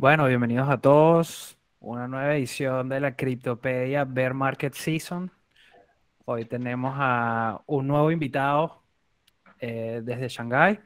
[0.00, 1.58] Bueno, bienvenidos a todos.
[1.78, 5.30] Una nueva edición de la Criptopedia Bear Market Season.
[6.24, 8.82] Hoy tenemos a un nuevo invitado
[9.58, 10.80] eh, desde Shanghái.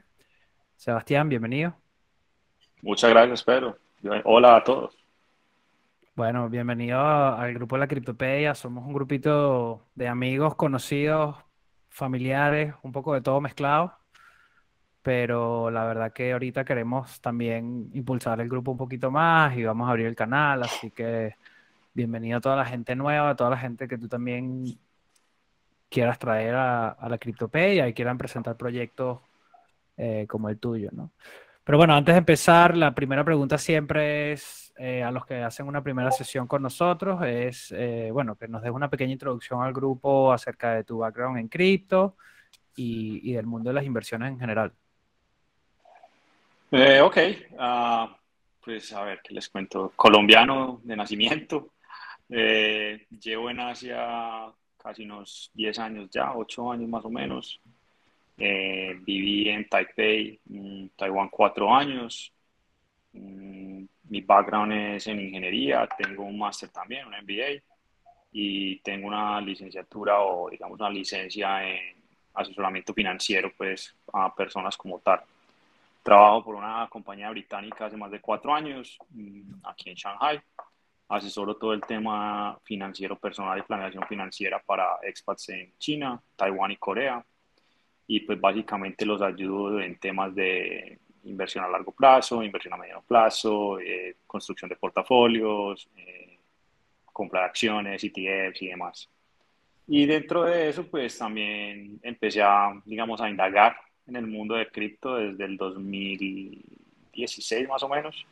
[0.75, 1.77] Sebastián, bienvenido.
[2.81, 3.77] Muchas gracias, Pedro.
[4.25, 4.97] Hola a todos.
[6.13, 8.53] Bueno, bienvenido al grupo de la Criptopedia.
[8.53, 11.37] Somos un grupito de amigos, conocidos,
[11.87, 13.93] familiares, un poco de todo mezclado
[15.05, 19.87] pero la verdad que ahorita queremos también impulsar el grupo un poquito más y vamos
[19.87, 21.35] a abrir el canal, así que
[21.93, 24.65] bienvenido a toda la gente nueva, a toda la gente que tú también
[25.89, 29.19] quieras traer a, la Criptopedia y quieran presentar proyectos
[29.95, 31.11] eh, como el tuyo, ¿no?
[31.63, 35.67] Pero bueno, antes de empezar, la primera pregunta siempre es eh, a los que hacen
[35.67, 39.71] una primera sesión con nosotros, es, eh, bueno, que nos des una pequeña introducción al
[39.71, 42.17] grupo acerca de tu background en cripto
[42.75, 44.73] y del mundo de las inversiones en general.
[46.71, 47.17] Eh, ok,
[47.59, 48.17] ah,
[48.63, 49.93] pues a ver, ¿qué les cuento?
[49.95, 51.73] Colombiano de nacimiento.
[52.27, 57.61] Eh, llevo en Asia casi unos 10 años ya, 8 años más o menos.
[58.37, 60.39] Eh, viví en Taipei,
[60.95, 62.33] Taiwán, 4 años.
[63.13, 67.61] Mm, mi background es en ingeniería, tengo un máster también, un MBA,
[68.31, 71.95] y tengo una licenciatura o digamos una licencia en
[72.33, 75.21] asesoramiento financiero pues a personas como tal.
[76.05, 80.39] Trabajo por una compañía británica hace más de cuatro años mm, aquí en Shanghai.
[81.09, 86.77] Asesoro todo el tema financiero personal y planeación financiera para expats en China, Taiwán y
[86.77, 87.25] Corea.
[88.05, 93.01] Y pues básicamente los ayudo en temas de inversión a largo plazo, inversión a mediano
[93.01, 96.37] plazo, eh, construcción de portafolios, eh,
[97.11, 99.09] compra de acciones, ETFs y demás.
[99.87, 103.75] Y dentro de eso, pues también empecé a, digamos, a indagar
[104.07, 108.25] en el mundo de cripto desde el 2016 más o menos.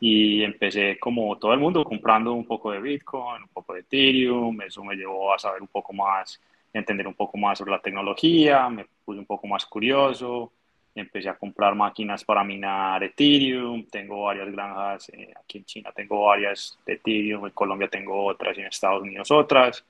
[0.00, 4.60] Y empecé como todo el mundo comprando un poco de Bitcoin, un poco de Ethereum.
[4.62, 6.40] Eso me llevó a saber un poco más,
[6.72, 8.68] entender un poco más sobre la tecnología.
[8.68, 10.52] Me puse un poco más curioso.
[10.94, 13.84] Empecé a comprar máquinas para minar Ethereum.
[13.86, 17.46] Tengo varias granjas eh, aquí en China, tengo varias de Ethereum.
[17.46, 19.84] En Colombia tengo otras y en Estados Unidos otras.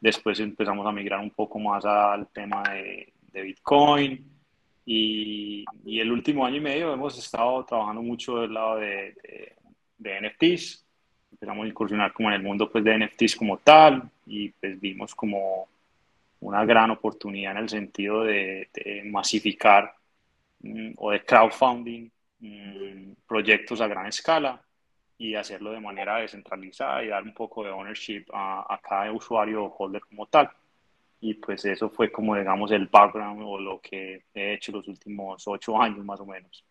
[0.00, 4.35] Después empezamos a migrar un poco más al tema de, de Bitcoin
[4.88, 9.16] y, y, el último año y medio hemos estado trabajando mucho del lado de,
[9.98, 10.86] de, NFTs.
[11.32, 15.12] Empezamos a incursionar como en el mundo pues, de NFTs como tal y pues vimos
[15.16, 15.66] como
[16.40, 18.68] una gran oportunidad en el sentido de,
[19.06, 19.92] masificar
[20.60, 22.08] mm, o de crowdfunding
[22.38, 24.62] mm, proyectos a gran escala
[25.18, 29.64] y hacerlo de manera descentralizada y dar un poco de ownership a, a cada usuario
[29.64, 30.48] o holder como tal
[31.28, 35.42] y pues eso fue como digamos el background o lo que he hecho los últimos
[35.48, 36.64] ocho años más o menos.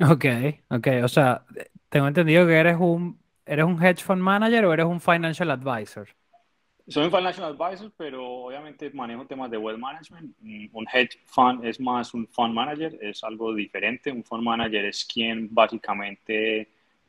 [0.00, 0.24] Ok,
[0.70, 1.44] ok, o sea,
[1.90, 6.08] tengo entendido que eres un, eres un hedge fund manager o eres un financial advisor.
[6.88, 10.34] Soy un financial advisor, pero obviamente manejo temas de wealth management.
[10.72, 14.10] Un hedge fund es más un fund manager, es algo diferente.
[14.10, 16.68] Un fund manager es quien básicamente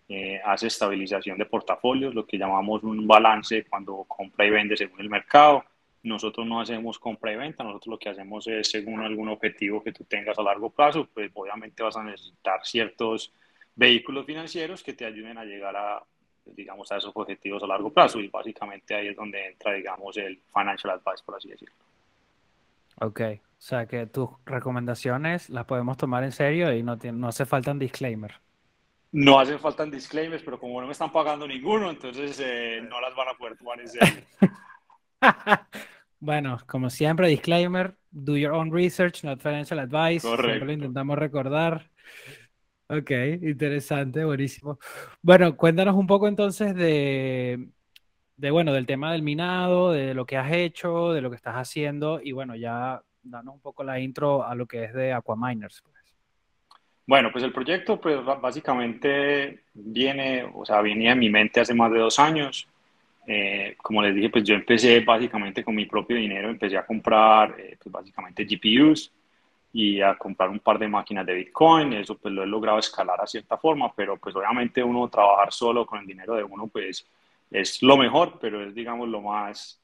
[0.10, 5.00] eh, hace estabilización de portafolios, lo que llamamos un balance cuando compra y vende según
[5.00, 5.64] el mercado.
[6.04, 9.92] Nosotros no hacemos compra y venta, nosotros lo que hacemos es según algún objetivo que
[9.92, 13.34] tú tengas a largo plazo, pues obviamente vas a necesitar ciertos
[13.76, 16.04] vehículos financieros que te ayuden a llegar a,
[16.46, 20.42] digamos, a esos objetivos a largo plazo y básicamente ahí es donde entra, digamos, el
[20.54, 21.76] financial advice, por así decirlo.
[23.00, 27.46] Ok, o sea que tus recomendaciones las podemos tomar en serio y no, no hace
[27.46, 28.34] falta un disclaimer.
[29.14, 33.14] No hacen falta disclaimers, pero como no me están pagando ninguno, entonces eh, no las
[33.14, 34.24] van a poder tomar en serio.
[36.20, 40.28] bueno, como siempre, disclaimer, do your own research, not financial advice.
[40.28, 41.90] Siempre lo intentamos recordar.
[42.88, 43.12] Ok,
[43.42, 44.78] interesante, buenísimo.
[45.22, 47.70] Bueno, cuéntanos un poco entonces de,
[48.36, 51.56] de, bueno, del tema del minado, de lo que has hecho, de lo que estás
[51.56, 55.82] haciendo y bueno, ya danos un poco la intro a lo que es de Aquaminers.
[55.82, 55.96] Pues.
[57.08, 61.92] Bueno, pues el proyecto pues básicamente viene, o sea, venía en mi mente hace más
[61.92, 62.68] de dos años.
[63.28, 67.56] Eh, como les dije, pues yo empecé básicamente con mi propio dinero, empecé a comprar
[67.60, 69.12] eh, pues básicamente GPUs
[69.74, 73.22] y a comprar un par de máquinas de Bitcoin, eso pues lo he logrado escalar
[73.22, 77.08] a cierta forma, pero pues obviamente uno trabajar solo con el dinero de uno pues
[77.52, 79.80] es lo mejor, pero es digamos lo más,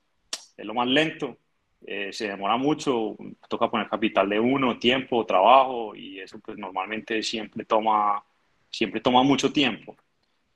[0.57, 1.37] es lo más lento,
[1.85, 3.15] eh, se demora mucho,
[3.47, 8.23] toca poner capital de uno, tiempo, trabajo y eso pues normalmente siempre toma,
[8.69, 9.95] siempre toma mucho tiempo.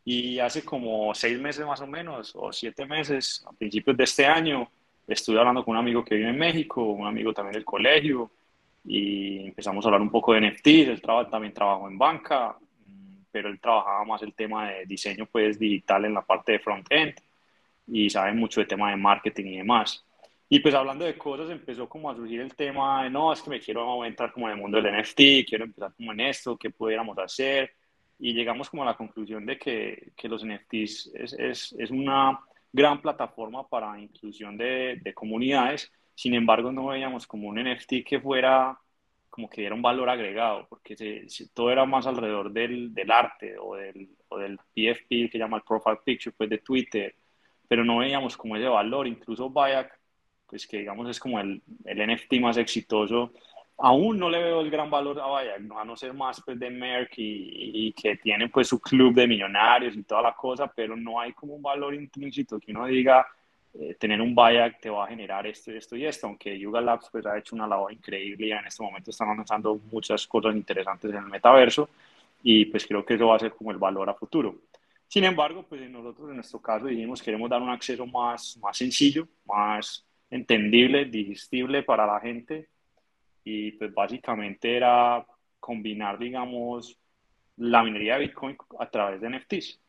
[0.04, 4.26] Y hace como seis meses más o menos, o siete meses, a principios de este
[4.26, 4.70] año,
[5.08, 8.32] estuve hablando con un amigo que vive en México, un amigo también del colegio,
[8.84, 12.58] y empezamos a hablar un poco de NFTs, él también trabajó en banca,
[13.32, 17.16] pero él trabajaba más el tema de diseño pues digital en la parte de front-end
[17.88, 20.04] y sabe mucho de tema de marketing y demás.
[20.50, 23.50] Y pues hablando de cosas, empezó como a surgir el tema de, no, es que
[23.50, 26.70] me quiero entrar como en el mundo del NFT, quiero empezar como en esto, qué
[26.70, 27.74] pudiéramos hacer.
[28.24, 32.40] Y llegamos como a la conclusión de que, que los NFTs es, es, es, una
[32.72, 35.92] gran plataforma para inclusión de, de, comunidades.
[36.14, 38.78] Sin embargo, no veíamos como un NFT que fuera
[39.28, 43.56] como que diera un valor agregado, porque se, todo era más alrededor del, del arte
[43.58, 47.16] o del, o del PFP, que llama el Profile Picture, pues de Twitter,
[47.68, 49.08] pero no veíamos como ese valor.
[49.08, 50.00] Incluso Bayak,
[50.46, 53.32] pues que digamos es como el, el NFT más exitoso,
[53.82, 56.70] aún no le veo el gran valor a Bayak, a no ser más pues de
[56.70, 60.96] Merck y, y, que tiene pues su club de millonarios y toda la cosa, pero
[60.96, 63.26] no hay como un valor intrínseco que uno diga,
[63.74, 67.10] eh, tener un Bayak te va a generar esto, esto y esto, aunque Yuga Labs
[67.12, 71.10] pues ha hecho una labor increíble y en este momento están lanzando muchas cosas interesantes
[71.10, 71.90] en el metaverso
[72.44, 74.56] y pues creo que eso va a ser como el valor a futuro.
[75.08, 79.28] Sin embargo, pues nosotros en nuestro caso dijimos queremos dar un acceso más, más sencillo,
[79.46, 82.68] más entendible, digestible para la gente
[83.44, 85.26] y pues básicamente era
[85.60, 86.98] combinar, digamos,
[87.58, 89.80] la minería de Bitcoin a través de NFTs.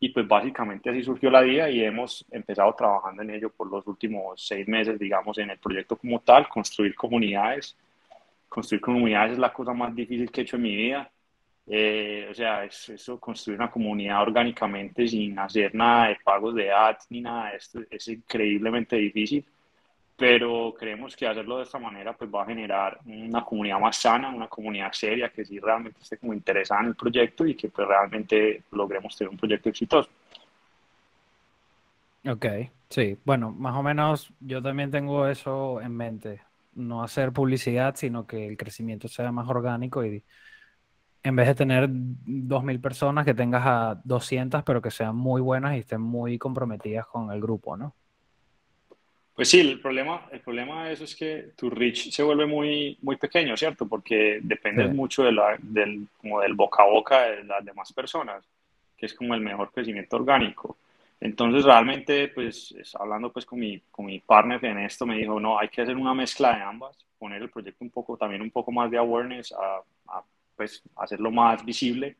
[0.00, 3.86] Y pues básicamente así surgió la idea y hemos empezado trabajando en ello por los
[3.86, 7.76] últimos seis meses, digamos, en el proyecto como tal, construir comunidades.
[8.48, 11.10] Construir comunidades es la cosa más difícil que he hecho en mi vida
[11.72, 16.68] eh, o sea, es, eso, construir una comunidad orgánicamente sin hacer nada de pagos de
[16.72, 19.44] ads ni nada esto es increíblemente difícil,
[20.20, 24.28] pero creemos que hacerlo de esta manera pues va a generar una comunidad más sana,
[24.28, 27.88] una comunidad seria que sí realmente esté como interesada en el proyecto y que pues
[27.88, 30.10] realmente logremos tener un proyecto exitoso.
[32.28, 32.44] Ok,
[32.90, 36.42] sí, bueno, más o menos yo también tengo eso en mente,
[36.74, 40.22] no hacer publicidad, sino que el crecimiento sea más orgánico y
[41.22, 45.76] en vez de tener 2.000 personas, que tengas a 200, pero que sean muy buenas
[45.76, 47.94] y estén muy comprometidas con el grupo, ¿no?
[49.40, 52.98] Pues sí, el problema, el problema de eso es que tu reach se vuelve muy,
[53.00, 53.88] muy pequeño, ¿cierto?
[53.88, 54.92] Porque depende sí.
[54.92, 58.44] mucho de la, del, como del boca a boca de las demás personas,
[58.98, 60.76] que es como el mejor crecimiento orgánico.
[61.18, 65.58] Entonces, realmente, pues, hablando pues con mi, con mi partner en esto, me dijo, no,
[65.58, 68.70] hay que hacer una mezcla de ambas, poner el proyecto un poco, también un poco
[68.70, 70.22] más de awareness a, a
[70.54, 72.14] pues hacerlo más visible.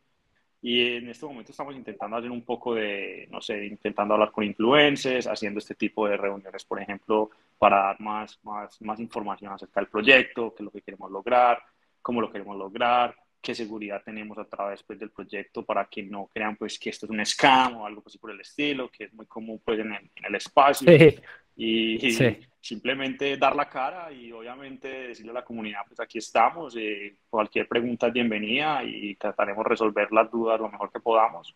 [0.62, 4.44] Y en este momento estamos intentando hacer un poco de, no sé, intentando hablar con
[4.44, 9.80] influencers, haciendo este tipo de reuniones, por ejemplo, para dar más, más, más información acerca
[9.80, 11.62] del proyecto, qué es lo que queremos lograr,
[12.02, 16.28] cómo lo queremos lograr, qué seguridad tenemos a través pues, del proyecto para que no
[16.32, 19.14] crean pues, que esto es un scam o algo así por el estilo, que es
[19.14, 20.86] muy común pues, en, el, en el espacio.
[20.86, 21.18] Sí.
[21.56, 22.38] Y, y sí.
[22.60, 27.66] Simplemente dar la cara y obviamente decirle a la comunidad, pues aquí estamos, eh, cualquier
[27.66, 31.54] pregunta es bienvenida y trataremos de resolver las dudas lo mejor que podamos,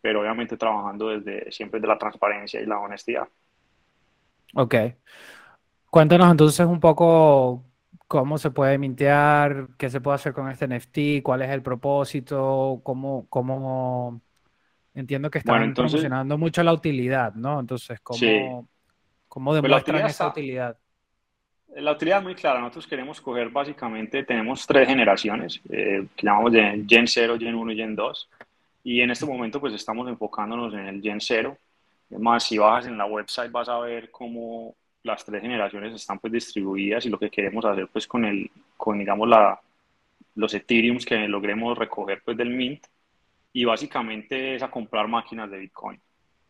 [0.00, 3.28] pero obviamente trabajando desde siempre de la transparencia y la honestidad.
[4.54, 4.74] Ok.
[5.90, 7.62] Cuéntanos entonces un poco
[8.08, 12.80] cómo se puede mintear, qué se puede hacer con este NFT, cuál es el propósito,
[12.82, 14.22] cómo, cómo...
[14.94, 17.60] entiendo que están bueno, entonces, promocionando mucho la utilidad, ¿no?
[17.60, 18.40] Entonces, ¿cómo, sí.
[19.36, 20.78] Cómo demuestran pues esa utilidad?
[21.74, 22.58] La utilidad es muy clara.
[22.58, 27.72] Nosotros queremos coger básicamente, tenemos tres generaciones, eh, que llamamos de Gen 0, Gen 1
[27.72, 28.30] y Gen 2.
[28.84, 31.54] Y en este momento pues estamos enfocándonos en el Gen 0.
[32.10, 36.32] Además, si bajas en la website vas a ver cómo las tres generaciones están pues
[36.32, 39.60] distribuidas y lo que queremos hacer pues con el, con digamos la,
[40.34, 42.86] los Ethereums que logremos recoger pues del Mint
[43.52, 46.00] y básicamente es a comprar máquinas de Bitcoin.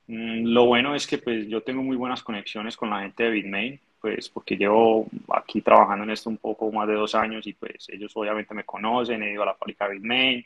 [0.09, 3.31] Mm, lo bueno es que pues yo tengo muy buenas conexiones con la gente de
[3.31, 7.55] Bitmain, pues porque llevo aquí trabajando en esto un poco más de dos años y
[7.55, 10.45] pues ellos obviamente me conocen, he ido a la fábrica de Bitmain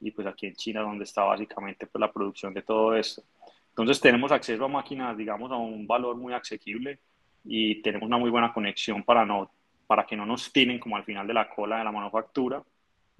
[0.00, 3.22] y pues aquí en China donde está básicamente pues la producción de todo esto.
[3.70, 6.98] Entonces tenemos acceso a máquinas, digamos, a un valor muy asequible
[7.44, 9.50] y tenemos una muy buena conexión para, no,
[9.86, 12.62] para que no nos tiren como al final de la cola de la manufactura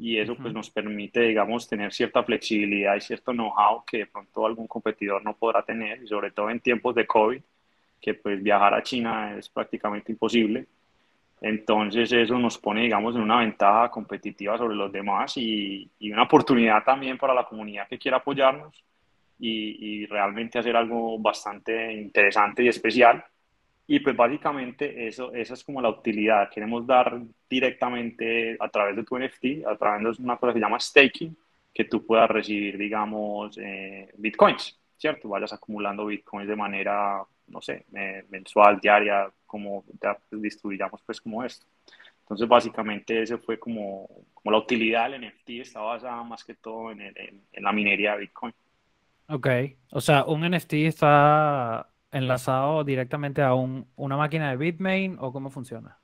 [0.00, 4.46] y eso pues nos permite, digamos, tener cierta flexibilidad y cierto know-how que de pronto
[4.46, 7.42] algún competidor no podrá tener y sobre todo en tiempos de COVID,
[8.00, 10.66] que pues viajar a China es prácticamente imposible.
[11.42, 16.22] Entonces eso nos pone, digamos, en una ventaja competitiva sobre los demás y, y una
[16.22, 18.82] oportunidad también para la comunidad que quiera apoyarnos
[19.38, 23.22] y, y realmente hacer algo bastante interesante y especial
[23.92, 26.48] y pues básicamente eso, esa es como la utilidad.
[26.48, 30.64] Queremos dar directamente a través de tu NFT, a través de una cosa que se
[30.64, 31.36] llama staking,
[31.74, 35.28] que tú puedas recibir, digamos, eh, bitcoins, ¿cierto?
[35.28, 37.84] Vayas acumulando bitcoins de manera, no sé,
[38.28, 39.82] mensual, diaria, como
[40.30, 41.66] distribuyamos pues como esto.
[42.20, 46.92] Entonces, básicamente, ese fue como, como la utilidad del NFT, está basada más que todo
[46.92, 48.54] en, en la minería de Bitcoin.
[49.26, 49.48] Ok,
[49.90, 55.50] o sea, un NFT está enlazado directamente a un, una máquina de Bitmain o cómo
[55.50, 55.98] funciona?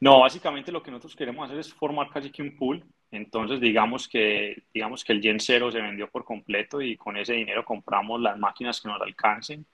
[0.00, 2.84] No, básicamente lo que nosotros queremos hacer es formar casi que un pool.
[3.10, 7.34] Entonces, digamos que, digamos que el Gen 0 se vendió por completo y con ese
[7.34, 9.64] dinero compramos las máquinas que nos alcancen.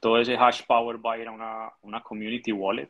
[0.00, 2.88] Todo ese hash power va a ir a una, una community wallet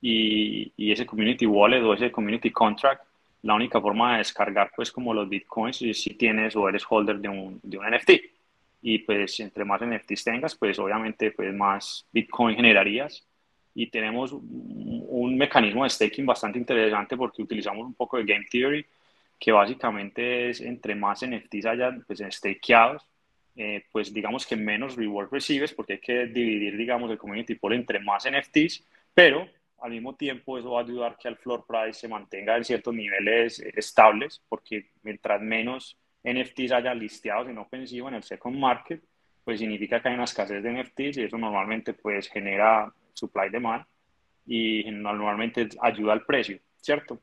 [0.00, 3.04] y, y, ese community wallet o ese community contract,
[3.42, 7.18] la única forma de descargar pues como los bitcoins es si tienes o eres holder
[7.20, 8.10] de un, de un NFT
[8.86, 13.26] y pues entre más NFTs tengas, pues obviamente pues más Bitcoin generarías.
[13.74, 18.84] Y tenemos un mecanismo de staking bastante interesante porque utilizamos un poco de Game Theory
[19.40, 23.02] que básicamente es entre más NFTs haya pues stakeados,
[23.56, 27.72] eh, pues digamos que menos reward recibes porque hay que dividir digamos el community pool
[27.72, 29.48] entre más NFTs, pero
[29.78, 32.94] al mismo tiempo eso va a ayudar que el floor price se mantenga en ciertos
[32.94, 39.02] niveles estables porque mientras menos NFTs haya listeados en OpenSea en el second market,
[39.44, 43.84] pues significa que hay una escasez de NFTs y eso normalmente pues genera supply demand
[44.46, 47.20] y normalmente ayuda al precio, ¿cierto?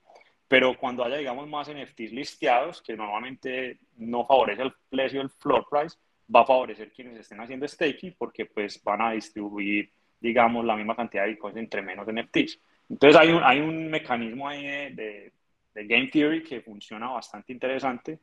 [0.47, 5.65] Pero cuando haya, digamos, más NFTs listeados, que normalmente no favorece el precio del floor
[5.69, 5.97] price,
[6.33, 9.89] va a favorecer quienes estén haciendo staking porque pues van a distribuir,
[10.19, 12.59] digamos, la misma cantidad de bitcoins entre menos NFTs.
[12.89, 15.31] Entonces hay un, hay un mecanismo ahí de,
[15.73, 18.19] de Game Theory que funciona bastante interesante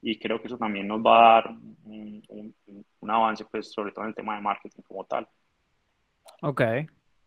[0.00, 1.50] y creo que eso también nos va a dar
[1.84, 2.54] un,
[3.00, 5.26] un, avance, pues, sobre todo en el tema de marketing como tal.
[6.42, 6.62] Ok,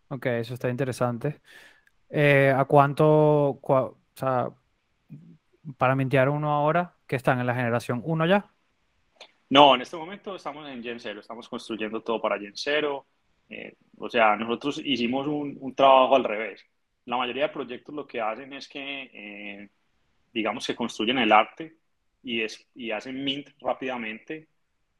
[0.09, 1.41] ok, eso está interesante.
[2.09, 4.49] Eh, ¿A cuánto, o sea,
[5.77, 8.45] para mintear uno ahora, que están en la generación 1 ya?
[9.49, 13.05] No, en este momento estamos en Gen 0, estamos construyendo todo para Gen 0.
[13.49, 16.63] Eh, o sea, nosotros hicimos un, un, trabajo al revés.
[17.05, 19.69] La mayoría de proyectos lo que hacen es que, eh,
[20.31, 21.80] digamos, que construyen el arte
[22.23, 24.47] y, es, y hacen mint rápidamente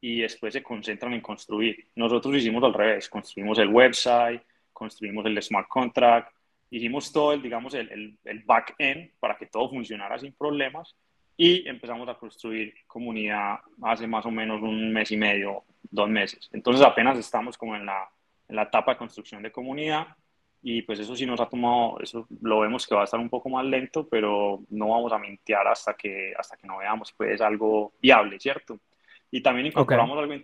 [0.00, 1.88] y después se concentran en construir.
[1.94, 6.34] Nosotros hicimos al revés, construimos el website, construimos el smart contract,
[6.70, 10.96] hicimos todo el, digamos, el, el, back-end para que todo funcionara sin problemas
[11.36, 16.48] y empezamos a construir comunidad hace más o menos un mes y medio, dos meses.
[16.52, 18.10] Entonces apenas estamos como en la,
[18.48, 20.08] en la etapa de construcción de comunidad
[20.62, 23.28] y pues eso sí nos ha tomado, eso lo vemos que va a estar un
[23.28, 27.40] poco más lento, pero no vamos a mintear hasta que, hasta que no veamos pues
[27.40, 28.78] algo viable, ¿cierto?
[29.30, 30.34] Y también incorporamos algo,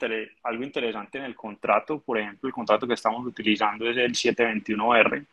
[0.42, 5.25] algo interesante en el contrato, por ejemplo, el contrato que estamos utilizando es el 721R,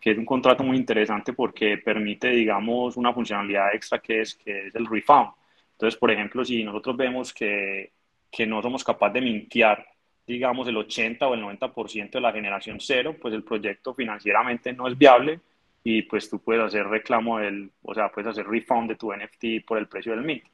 [0.00, 4.66] que es un contrato muy interesante porque permite, digamos, una funcionalidad extra que es, que
[4.66, 5.28] es el refund.
[5.72, 7.92] Entonces, por ejemplo, si nosotros vemos que,
[8.30, 9.86] que no somos capaces de mintear
[10.26, 14.88] digamos, el 80 o el 90% de la generación cero, pues el proyecto financieramente no
[14.88, 15.40] es viable
[15.82, 19.66] y pues tú puedes hacer reclamo del, o sea, puedes hacer refund de tu NFT
[19.66, 20.44] por el precio del mint.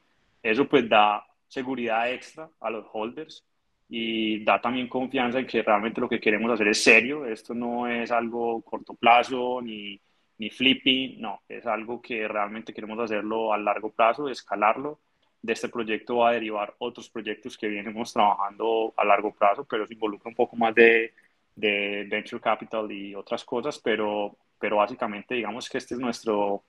[0.43, 3.45] Eso pues da seguridad extra a los holders
[3.89, 7.89] y da también confianza en que realmente lo que queremos hacer es serio, esto no
[7.89, 10.01] es algo corto plazo ni,
[10.39, 15.01] ni flipping, no, es algo que realmente queremos hacerlo a largo plazo, escalarlo
[15.43, 19.87] de este proyecto va a derivar otros proyectos que venimos trabajando a largo plazo, pero
[19.87, 21.15] se involucra un poco más de,
[21.57, 26.65] de venture capital y otras cosas, pero, pero básicamente digamos que este es nuestro,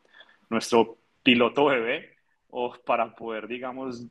[0.50, 2.16] nuestro piloto bebé
[2.50, 4.06] o para poder, digamos,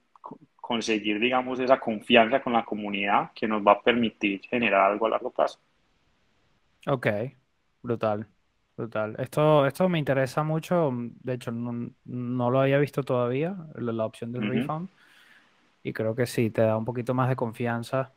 [0.56, 5.10] conseguir, digamos, esa confianza con la comunidad que nos va a permitir generar algo a
[5.10, 5.58] largo plazo.
[6.86, 7.06] Ok,
[7.82, 8.26] brutal.
[8.80, 9.14] Total.
[9.18, 10.90] Esto, esto me interesa mucho.
[11.22, 14.88] De hecho, no, lo había visto todavía, la, opción del refund.
[15.82, 18.10] Y creo que sí, te da un poquito más de confianza.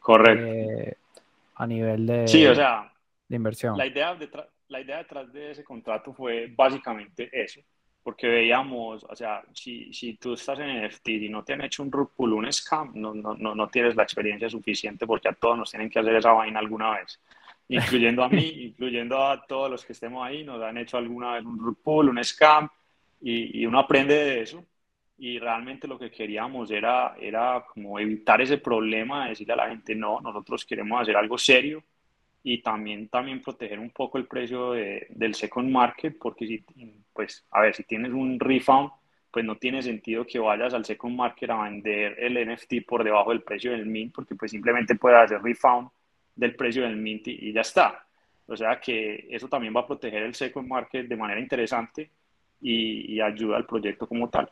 [0.00, 0.46] Correcto.
[0.46, 0.96] Eh,
[1.56, 2.90] a nivel de, sí, o sea,
[3.28, 3.76] de inversión.
[3.76, 4.16] La idea,
[4.68, 7.60] la idea detrás de ese contrato fue básicamente eso.
[8.02, 11.82] Porque veíamos, o sea, si, si tú estás en NFT y no te han hecho
[11.82, 15.58] un rug un scam, no, no, no, no tienes la experiencia suficiente porque a todos
[15.58, 17.20] nos tienen que hacer esa vaina alguna vez
[17.68, 21.44] incluyendo a mí, incluyendo a todos los que estemos ahí, nos han hecho alguna vez
[21.44, 22.68] un rug un scam,
[23.20, 24.64] y, y, uno aprende de eso.
[25.18, 29.68] Y realmente lo que queríamos era, era como evitar ese problema, de decirle a la
[29.68, 31.82] gente, no, nosotros queremos hacer algo serio
[32.42, 36.64] y también, también proteger un poco el precio de, del second market, porque si,
[37.12, 38.90] pues, a ver, si tienes un refund,
[39.30, 43.30] pues no tiene sentido que vayas al second market a vender el NFT por debajo
[43.30, 45.88] del precio del mint, porque pues simplemente puedes hacer refund
[46.38, 48.06] del precio del mint y ya está.
[48.46, 52.10] O sea que eso también va a proteger el second market de manera interesante
[52.60, 54.48] y, ayuda al proyecto como tal.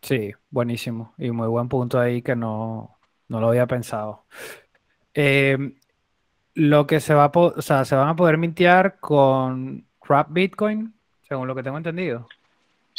[0.00, 1.14] Sí, buenísimo.
[1.18, 2.96] Y muy buen punto ahí que no,
[3.28, 4.24] no lo había pensado.
[5.14, 5.74] Eh,
[6.54, 10.92] lo que se va a, o sea, se van a poder mintear con Crap Bitcoin
[11.26, 12.28] según lo que tengo entendido.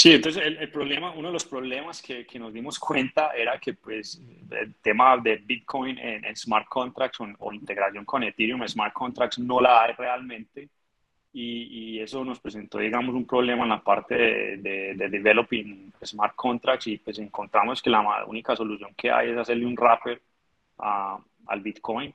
[0.03, 3.73] Sí, entonces el, problema, uno de los problemas que, que, nos dimos cuenta era que
[3.73, 9.61] pues el tema de Bitcoin en, smart contracts o, integración con Ethereum smart contracts no
[9.61, 10.67] la hay realmente.
[11.31, 16.35] Y, y, eso nos presentó, digamos, un problema en la parte de, de, developing smart
[16.35, 16.87] contracts.
[16.87, 20.21] Y pues encontramos que la única solución que hay es hacerle un wrapper
[20.79, 21.17] a,
[21.47, 22.13] al Bitcoin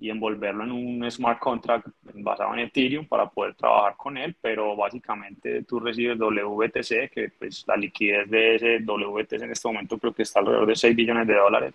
[0.00, 4.74] y envolverlo en un smart contract basado en Ethereum para poder trabajar con él, pero
[4.74, 10.14] básicamente tú recibes WTC, que pues la liquidez de ese WTC en este momento creo
[10.14, 11.74] que está alrededor de 6 billones de dólares,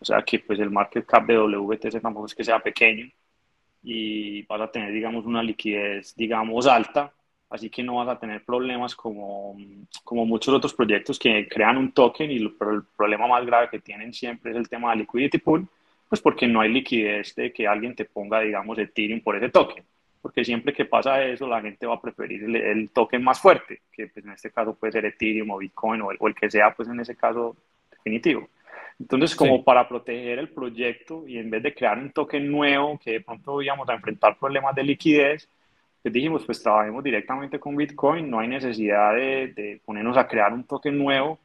[0.00, 3.10] o sea que pues el market cap de WTC tampoco es que sea pequeño
[3.82, 7.12] y vas a tener digamos una liquidez digamos alta,
[7.50, 9.56] así que no vas a tener problemas como,
[10.04, 13.80] como muchos otros proyectos que crean un token y pero el problema más grave que
[13.80, 15.68] tienen siempre es el tema de liquidity pool,
[16.08, 19.84] pues porque no hay liquidez de que alguien te ponga, digamos, Ethereum por ese token.
[20.22, 24.08] Porque siempre que pasa eso, la gente va a preferir el, token más fuerte, que
[24.08, 26.98] pues en este caso puede ser Ethereum o Bitcoin o el, que sea, pues en
[27.00, 27.56] ese caso
[27.90, 28.48] definitivo.
[28.98, 33.12] Entonces, como para proteger el proyecto y en vez de crear un token nuevo que
[33.12, 35.48] de pronto íbamos a enfrentar problemas de liquidez,
[36.02, 40.52] pues dijimos, pues trabajemos directamente con Bitcoin, no hay necesidad de, de ponernos a crear
[40.52, 41.38] un token nuevo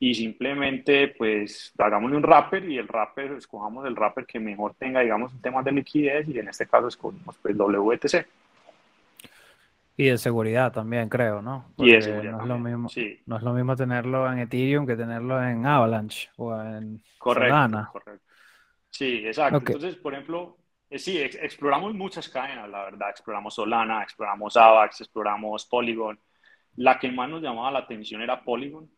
[0.00, 5.00] y simplemente pues hagámosle un wrapper y el wrapper, escojamos el wrapper que mejor tenga,
[5.00, 8.26] digamos, un tema de liquidez y en este caso escogimos pues WTC.
[9.96, 11.72] Y de seguridad también, creo, ¿no?
[11.76, 13.20] y de seguridad no es, lo mismo, sí.
[13.26, 17.88] no es lo mismo tenerlo en Ethereum que tenerlo en Avalanche o en correcto, Solana.
[17.90, 18.24] Correcto.
[18.90, 19.58] Sí, exacto.
[19.58, 20.56] Entonces, por ejemplo,
[20.88, 23.10] eh, sí, exploramos muchas cadenas, la verdad.
[23.10, 26.18] Exploramos Solana, exploramos Avax, exploramos Polygon.
[26.76, 28.88] La que más nos llamaba la atención era Polygon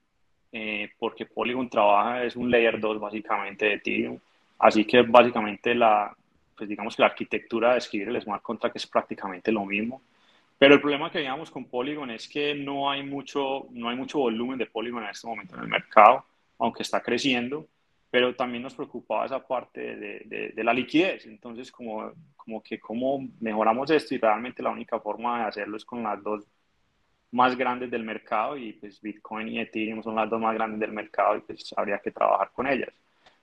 [0.52, 4.18] eh, porque Polygon trabaja, es un layer 2 básicamente de Ethereum,
[4.58, 6.14] así que básicamente la,
[6.56, 10.02] pues digamos que la arquitectura de escribir el smart contract es prácticamente lo mismo.
[10.58, 14.18] Pero el problema que veíamos con Polygon es que no hay mucho, no hay mucho
[14.18, 16.26] volumen de Polygon en este momento en el mercado,
[16.58, 17.66] aunque está creciendo,
[18.10, 21.24] pero también nos preocupaba esa parte de, de, la liquidez.
[21.24, 25.84] Entonces, como, como que cómo mejoramos esto y realmente la única forma de hacerlo es
[25.86, 26.44] con las dos
[27.32, 30.92] más grandes del mercado y pues Bitcoin y Ethereum son las dos más grandes del
[30.92, 32.90] mercado y pues habría que trabajar con ellas.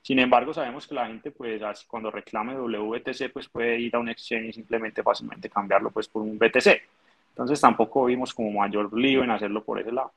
[0.01, 4.09] Sin embargo, sabemos que la gente pues cuando reclame WTC pues puede ir a un
[4.09, 6.81] exchange y simplemente fácilmente cambiarlo pues por un BTC.
[7.29, 10.11] Entonces tampoco vimos como mayor lío en hacerlo por ese lado.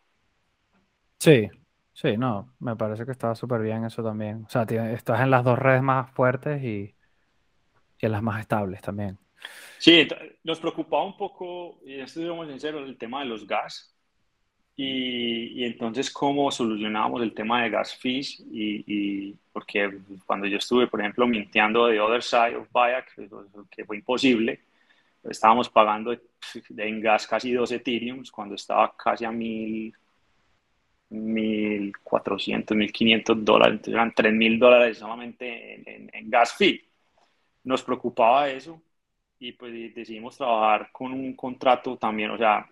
[1.19, 1.49] Sí,
[1.93, 4.45] sí, no, me parece que está súper bien eso también.
[4.47, 6.95] O sea, estás en las dos redes más fuertes y,
[8.01, 9.19] y en las más estables también.
[9.79, 10.07] Sí,
[10.45, 13.95] nos preocupaba un poco, y esto digamos sincero, el tema de los gas.
[14.77, 18.41] Y, y, entonces, ¿cómo solucionábamos el tema de gas fees?
[18.51, 23.15] Y, y, porque cuando yo estuve, por ejemplo, mintiendo de Other Side of Bayak,
[23.71, 24.61] que fue imposible,
[25.25, 26.15] estábamos pagando
[26.77, 29.95] en gas casi 12 Ethereum cuando estaba casi a mil
[31.11, 36.89] 1.400, 1.500 dólares, entonces eran 3.000 dólares solamente en, en, en gas fee.
[37.65, 38.81] Nos preocupaba eso
[39.41, 42.69] y pues decidimos trabajar con un contrato también, o sea,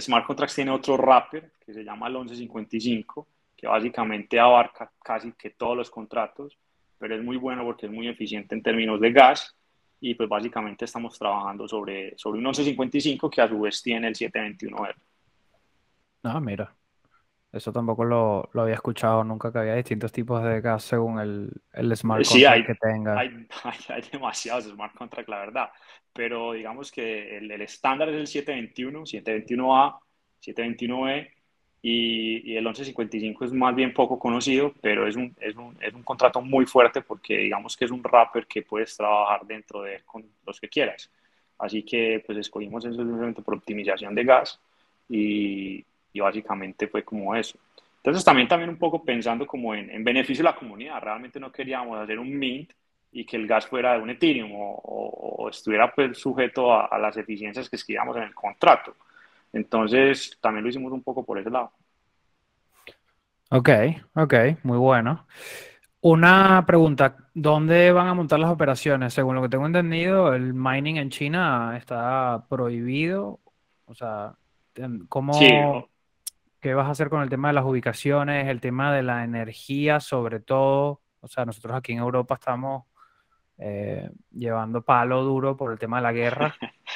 [0.00, 5.50] Smart Contracts tiene otro wrapper que se llama el 1155, que básicamente abarca casi que
[5.50, 6.58] todos los contratos,
[6.98, 9.54] pero es muy bueno porque es muy eficiente en términos de gas
[10.00, 14.14] y pues básicamente estamos trabajando sobre, sobre un 1155 que a su vez tiene el
[14.14, 14.94] 721R.
[16.22, 16.74] Ah, mira.
[17.52, 21.50] Eso tampoco lo, lo, había escuchado nunca, que había distintos tipos de gas según el,
[21.74, 23.18] el smart contract que tenga.
[23.18, 23.28] Hay,
[23.64, 25.70] hay, hay, demasiados smart contracts, la verdad.
[26.14, 29.98] Pero digamos que el, el estándar es el 721, 721A,
[30.42, 31.28] 721E
[31.82, 35.92] y, y, el 1155 es más bien poco conocido, pero es un, es, un, es
[35.92, 39.96] un contrato muy fuerte porque digamos que es un wrapper que puedes trabajar dentro de
[39.96, 41.10] él con los que quieras.
[41.58, 44.58] Así que pues escogimos eso simplemente por optimización de gas
[45.06, 47.58] y, y básicamente fue como eso.
[47.96, 51.52] Entonces también, también un poco pensando como en, en beneficio de la comunidad, realmente no
[51.52, 52.72] queríamos hacer un mint
[53.12, 57.68] y que el gas fuera de un Ethereum o, estuviera pues, sujeto a, las eficiencias
[57.68, 58.96] que escribíamos en el contrato.
[59.52, 61.72] Entonces también lo hicimos un poco por ese lado.
[63.50, 63.68] Ok,
[64.14, 65.26] ok, muy bueno.
[66.00, 69.12] Una pregunta, ¿dónde van a montar las operaciones?
[69.12, 73.40] Según lo que tengo entendido, el mining en China está prohibido.
[73.84, 74.34] O sea,
[75.08, 75.50] ¿cómo, sí.
[76.62, 79.98] ¿Qué vas a hacer con el tema de las ubicaciones, el tema de la energía,
[79.98, 81.02] sobre todo?
[81.18, 82.84] O sea, nosotros aquí en Europa estamos
[83.58, 86.54] eh, llevando palo duro por el tema de la guerra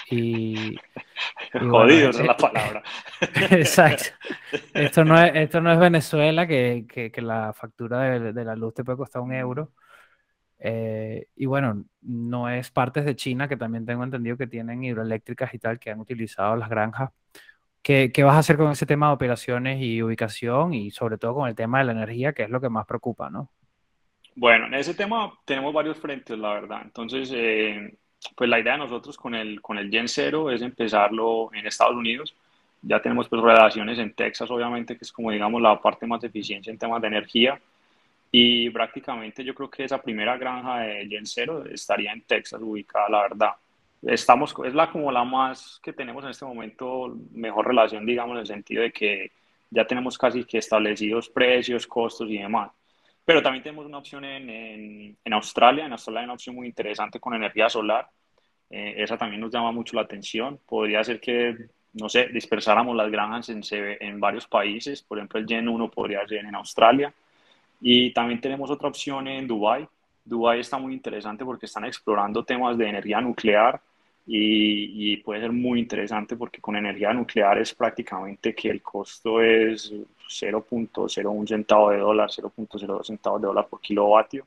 [0.08, 0.76] y...
[1.52, 2.80] Jodidos es la palabra.
[3.50, 4.04] Exacto.
[4.72, 8.72] Esto no es, esto no es Venezuela, que, que, la factura de, de, la luz
[8.72, 9.72] te puede costar un euro.
[10.60, 15.52] Eh, y bueno, no es partes de China, que también tengo entendido que tienen hidroeléctricas
[15.54, 17.10] y tal, que han utilizado las granjas
[17.86, 21.34] ¿Qué, ¿Qué, vas a hacer con ese tema de operaciones y ubicación y sobre todo
[21.34, 23.48] con el tema de la energía, que es lo que más preocupa, ¿no?
[24.34, 26.80] Bueno, en ese tema tenemos varios frentes, la verdad.
[26.82, 27.96] Entonces, eh,
[28.34, 31.94] pues la idea de nosotros con el, con el Gen Zero es empezarlo en Estados
[31.94, 32.34] Unidos.
[32.82, 36.26] Ya tenemos pues relaciones en Texas, obviamente, que es como digamos la parte más de
[36.26, 37.60] eficiencia en temas de energía.
[38.32, 43.08] Y prácticamente yo creo que esa primera granja de Gen Zero estaría en Texas ubicada,
[43.08, 43.52] la verdad
[44.06, 48.40] estamos, es la como la más que tenemos en este momento, mejor relación, digamos, en
[48.40, 49.32] el sentido de que
[49.70, 52.70] ya tenemos casi que establecidos precios, costos y demás.
[53.24, 56.66] Pero también tenemos una opción en, en, en Australia, en Australia hay una opción muy
[56.66, 58.08] interesante con energía solar.
[58.70, 60.60] Eh, esa también nos llama mucho la atención.
[60.66, 61.56] Podría ser que,
[61.94, 65.02] no sé, dispersáramos las granjas en, en varios países.
[65.02, 67.12] Por ejemplo, el Gen 1 podría ser en Australia.
[67.80, 69.88] Y también tenemos otra opción en Dubai
[70.26, 73.80] Dubái está muy interesante porque están explorando temas de energía nuclear
[74.26, 79.92] y, puede ser muy interesante porque con energía nuclear es prácticamente que el costo es
[80.28, 84.46] 0.01 centavo de dólar, 0.02 centavos de dólar por kilovatio.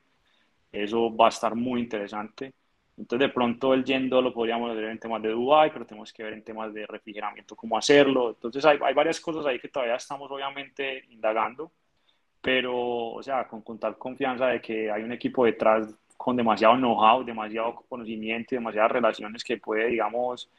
[0.72, 2.54] Eso va a estar muy interesante.
[2.98, 6.24] Entonces, de pronto el yendo lo podríamos hacer en temas de Dubai, pero tenemos que
[6.24, 8.30] ver en temas de refrigeramiento cómo hacerlo.
[8.32, 11.72] Entonces, hay, hay varias cosas ahí que todavía estamos obviamente indagando
[12.42, 16.76] pero, o sea, con, con tal confianza de que hay un equipo detrás con demasiado
[16.76, 20.50] know-how, demasiado conocimiento y demasiadas relaciones que puede, digamos,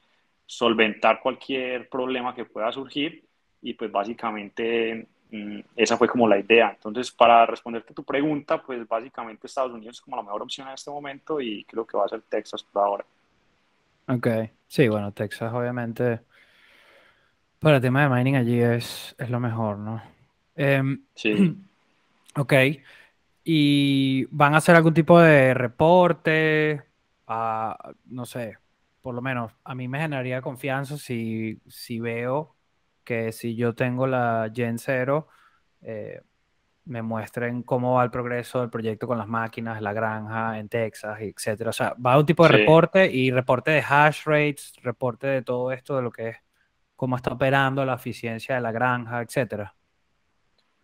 [0.46, 3.22] solventar cualquier problema que pueda surgir
[3.60, 6.70] y pues básicamente mm, esa fue como la idea.
[6.70, 10.72] Entonces, para responderte tu pregunta, pues básicamente Estados Unidos es como la mejor opción en
[10.72, 13.04] este momento y creo que va a ser Texas por ahora.
[14.08, 14.28] Ok,
[14.66, 16.20] sí, bueno, Texas obviamente
[17.58, 20.02] para el tema de mining allí es, es lo mejor, ¿no?
[20.56, 21.54] Em, sí.
[22.36, 22.52] Ok.
[23.44, 26.82] ¿Y van a hacer algún tipo de reporte?
[28.06, 28.58] no sé,
[29.00, 32.56] por lo menos a mí me generaría confianza si, si veo
[33.04, 35.28] que si yo tengo la Gen 0,
[35.82, 36.20] eh,
[36.84, 41.18] me muestren cómo va el progreso del proyecto con las máquinas, la granja en Texas,
[41.20, 41.70] etcétera.
[41.70, 45.42] O sea, va a un tipo de reporte y reporte de hash rates, reporte de
[45.42, 46.36] todo esto, de lo que es,
[46.96, 49.74] cómo está operando la eficiencia de la granja, etcétera.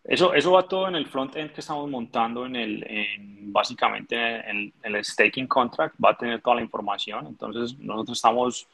[0.07, 4.15] Eso, eso va todo en el front-end que estamos montando, en el, en, básicamente
[4.49, 7.27] en, el staking contract, va a tener toda la información.
[7.27, 8.67] Entonces, nosotros estamos,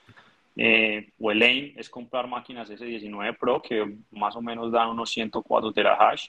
[0.55, 5.09] eh, o el aim es comprar máquinas S19 Pro que más o menos dan unos
[5.09, 6.27] 104 terahash.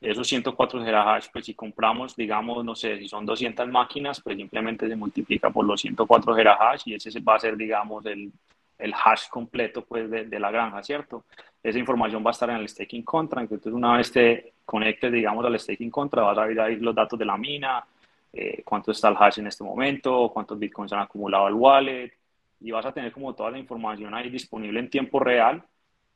[0.00, 4.86] Esos 104 terahash, pues si compramos, digamos, no sé, si son 200 máquinas, pues simplemente
[4.86, 8.30] se multiplica por los 104 terahash y ese va a ser, digamos, el,
[8.78, 11.24] el hash completo pues, de, la granja, ¿cierto?
[11.62, 15.44] Esa información va a estar en el staking contract, entonces una vez te conectes, digamos,
[15.44, 17.84] al staking contract, vas a ver ahí los datos de la mina,
[18.32, 22.12] eh, cuánto está el hash en este momento, cuántos bitcoins han acumulado al wallet,
[22.60, 25.62] y vas a tener como toda la información ahí disponible en tiempo real,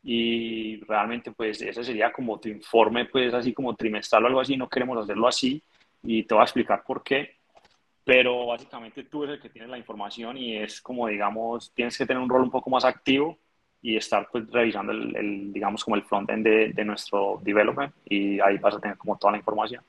[0.05, 4.57] y realmente pues ese sería como tu informe, pues así como trimestral o algo así,
[4.57, 5.63] no queremos hacerlo así,
[6.03, 7.42] y te voy a explicar por qué
[8.05, 12.07] pero básicamente tú eres el que tienes la información y es como, digamos, tienes que
[12.07, 13.39] tener un rol un poco más activo
[13.81, 18.59] y estar pues revisando el, digamos, como el frontend de, de nuestro development y ahí
[18.59, 19.83] vas a tener como toda la información.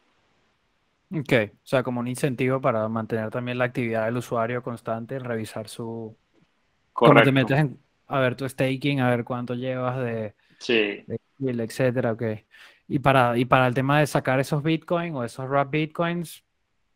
[1.15, 5.67] Ok, o sea, como un incentivo para mantener también la actividad del usuario constante, revisar
[5.67, 6.15] su...
[6.91, 7.25] Correcto.
[7.25, 7.65] te metes
[8.07, 10.33] a ver tu staking, a ver cuánto llevas de...
[10.57, 11.03] Sí.
[11.07, 11.19] De,
[11.63, 12.23] etcétera, ok.
[12.87, 16.43] Y para, y para el tema de sacar esos Bitcoin o esos RAP Bitcoins,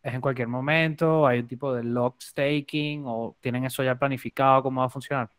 [0.08, 1.28] ¿Es en cualquier momento?
[1.28, 3.04] ¿Hay un tipo de lock staking?
[3.06, 4.64] ¿O tienen eso ya planificado?
[4.64, 5.30] ¿Cómo va a funcionar?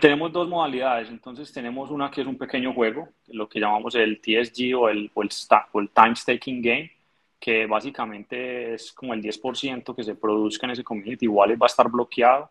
[0.00, 1.10] tenemos dos modalidades.
[1.10, 5.10] Entonces, tenemos una que es un pequeño juego, lo que llamamos el TSG o el,
[5.12, 5.28] o el,
[5.72, 6.90] o el Time Staking Game,
[7.38, 11.72] que básicamente es como el 10% que se produzca en ese community wallet va a
[11.72, 12.50] estar bloqueado.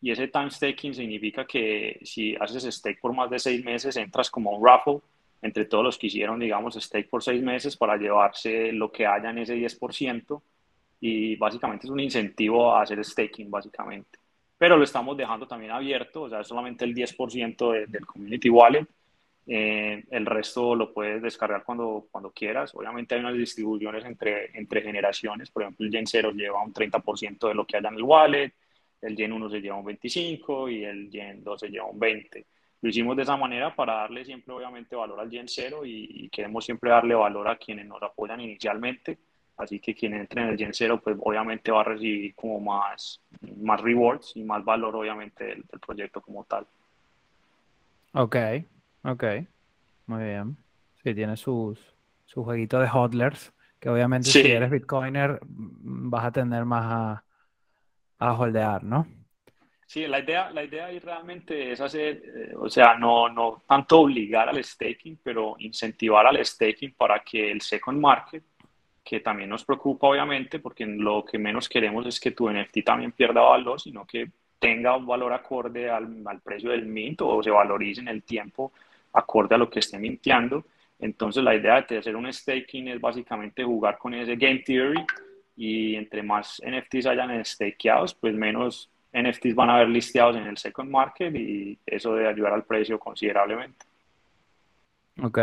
[0.00, 4.30] Y ese time staking significa que si haces stake por más de seis meses, entras
[4.30, 5.00] como un raffle
[5.42, 9.30] entre todos los que hicieron, digamos, stake por seis meses para llevarse lo que haya
[9.30, 10.40] en ese 10%
[11.00, 14.18] y básicamente es un incentivo a hacer staking, básicamente.
[14.56, 18.86] Pero lo estamos dejando también abierto, o sea, es solamente el 10% del community wallet.
[19.44, 22.72] Eh, el resto lo puedes descargar cuando, cuando quieras.
[22.76, 25.50] Obviamente hay unas distribuciones entre, entre generaciones.
[25.50, 28.52] Por ejemplo, el Gen 0 lleva un 30% de lo que haya en el wallet,
[29.00, 32.44] el Gen 1 se lleva un 25% y el Gen 2 se lleva un 20%.
[32.82, 36.64] Lo hicimos de esa manera para darle siempre, obviamente, valor al Gen 0 y, queremos
[36.64, 39.18] siempre darle valor a quienes nos apoyan inicialmente.
[39.56, 43.20] Así que quien entre en el Gen 0, pues obviamente va a recibir como más,
[43.58, 46.66] más rewards y más valor, obviamente, del, proyecto como tal.
[48.14, 48.36] Ok,
[49.04, 49.24] ok.
[50.06, 50.56] Muy bien.
[51.04, 51.78] Sí, tiene sus,
[52.24, 57.24] su jueguito de hodlers, que obviamente si eres Bitcoiner vas a tener más a,
[58.18, 59.06] a holdear, ¿no?
[59.92, 64.00] Sí, la idea, la idea ahí realmente es hacer, eh, o sea, no, no tanto
[64.00, 68.42] obligar al staking, pero incentivar al staking para que el second market,
[69.04, 73.12] que también nos preocupa obviamente, porque lo que menos queremos es que tu NFT también
[73.12, 77.50] pierda valor, sino que tenga un valor acorde al, al precio del mint o se
[77.50, 78.72] valorice en el tiempo
[79.12, 80.64] acorde a lo que esté mintiendo.
[81.00, 85.04] Entonces la idea de hacer un staking es básicamente jugar con ese game theory
[85.54, 90.56] y entre más NFTs hayan stakeados, pues menos NFTs van a haber listeados en el
[90.56, 93.86] second market y eso debe ayudar al precio considerablemente.
[95.22, 95.38] Ok,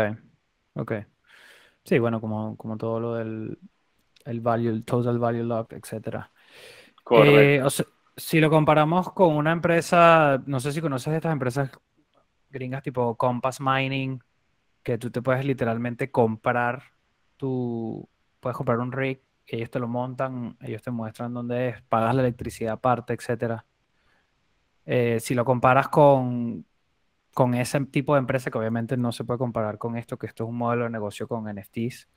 [0.74, 0.92] ok.
[1.84, 3.58] Sí, bueno, como, como todo lo del
[4.24, 6.30] el value, el total value lock, etcétera.
[7.02, 7.68] Correcto.
[7.68, 7.84] Eh,
[8.16, 11.70] si lo comparamos con una empresa, no sé si conoces estas empresas
[12.50, 14.22] gringas tipo Compass Mining,
[14.82, 16.82] que tú te puedes literalmente comprar
[17.36, 18.06] tu,
[18.40, 22.22] puedes comprar un rig ellos te lo montan, ellos te muestran dónde es, pagas la
[22.22, 23.64] electricidad aparte, etcétera.
[24.86, 26.64] Eh, si lo comparas con,
[27.34, 30.44] con ese tipo de empresa, que obviamente no se puede comparar con esto, que esto
[30.44, 32.08] es un modelo de negocio con NFTs,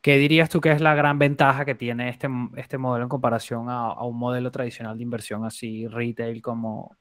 [0.00, 3.68] ¿qué dirías tú que es la gran ventaja que tiene este, este modelo en comparación
[3.68, 6.96] a, un modelo tradicional de inversión así retail como,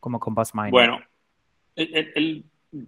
[0.00, 0.72] como Compass Mining?
[0.72, 0.98] Bueno,
[1.74, 2.44] el,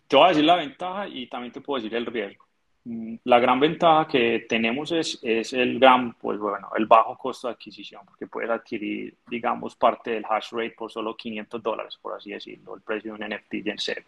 [0.07, 2.48] te voy a decir la ventaja y también te puedo decir el riesgo.
[2.85, 7.49] Mm, la gran ventaja que tenemos es, es, el gran, pues bueno, el bajo costo
[7.49, 12.17] de adquisición, porque puedes adquirir, digamos, parte del hash rate por solo 500 dólares, por
[12.17, 14.03] así decirlo, el precio de un NFT en cero.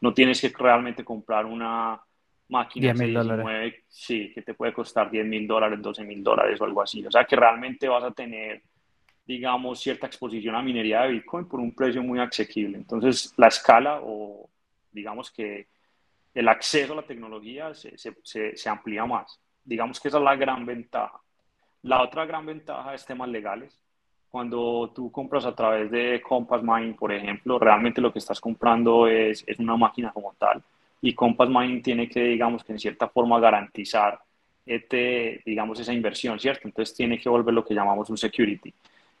[0.00, 2.00] No tienes que realmente comprar una
[2.48, 6.64] máquina de 19, sí, que te puede costar 10 mil dólares, 12 mil dólares o
[6.64, 7.04] algo así.
[7.06, 8.62] O sea que realmente vas a tener,
[9.26, 12.76] digamos, cierta exposición a minería de Bitcoin por un precio muy asequible.
[12.76, 14.48] Entonces, la escala o
[14.92, 15.66] digamos que
[16.34, 19.40] el acceso a la tecnología se, se, se, amplía más.
[19.64, 21.20] Digamos que esa es la gran ventaja.
[21.82, 23.78] La otra gran ventaja es temas legales.
[24.30, 29.06] Cuando tú compras a través de Compass Mining, por ejemplo, realmente lo que estás comprando
[29.06, 30.62] es, es una máquina como tal.
[31.02, 34.20] Y Compass Mining tiene que, digamos, que en cierta forma garantizar
[34.64, 36.68] este, digamos, esa inversión, ¿cierto?
[36.68, 38.72] Entonces tiene que volver lo que llamamos un security.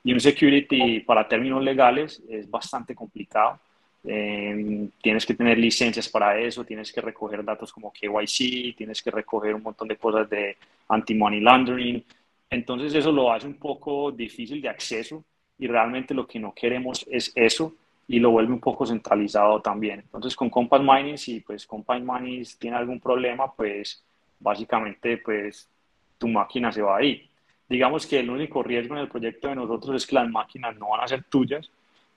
[0.04, 3.58] Y un security para términos legales es bastante complicado
[4.04, 9.10] eh, tienes que tener licencias para eso, tienes que recoger datos como KYC, tienes que
[9.10, 10.56] recoger un montón de cosas de
[10.88, 12.04] anti-money laundering.
[12.50, 15.24] Entonces eso lo hace un poco difícil de acceso
[15.58, 17.74] y realmente lo que no queremos es eso
[18.08, 20.00] y lo vuelve un poco centralizado también.
[20.00, 24.02] Entonces con Compass Mining, si pues Compass Mining tiene algún problema, pues
[24.40, 25.68] básicamente pues
[26.18, 27.28] tu máquina se va ahí.
[27.68, 30.90] Digamos que el único riesgo en el proyecto de nosotros es que las máquinas no
[30.90, 31.70] van a ser tuyas,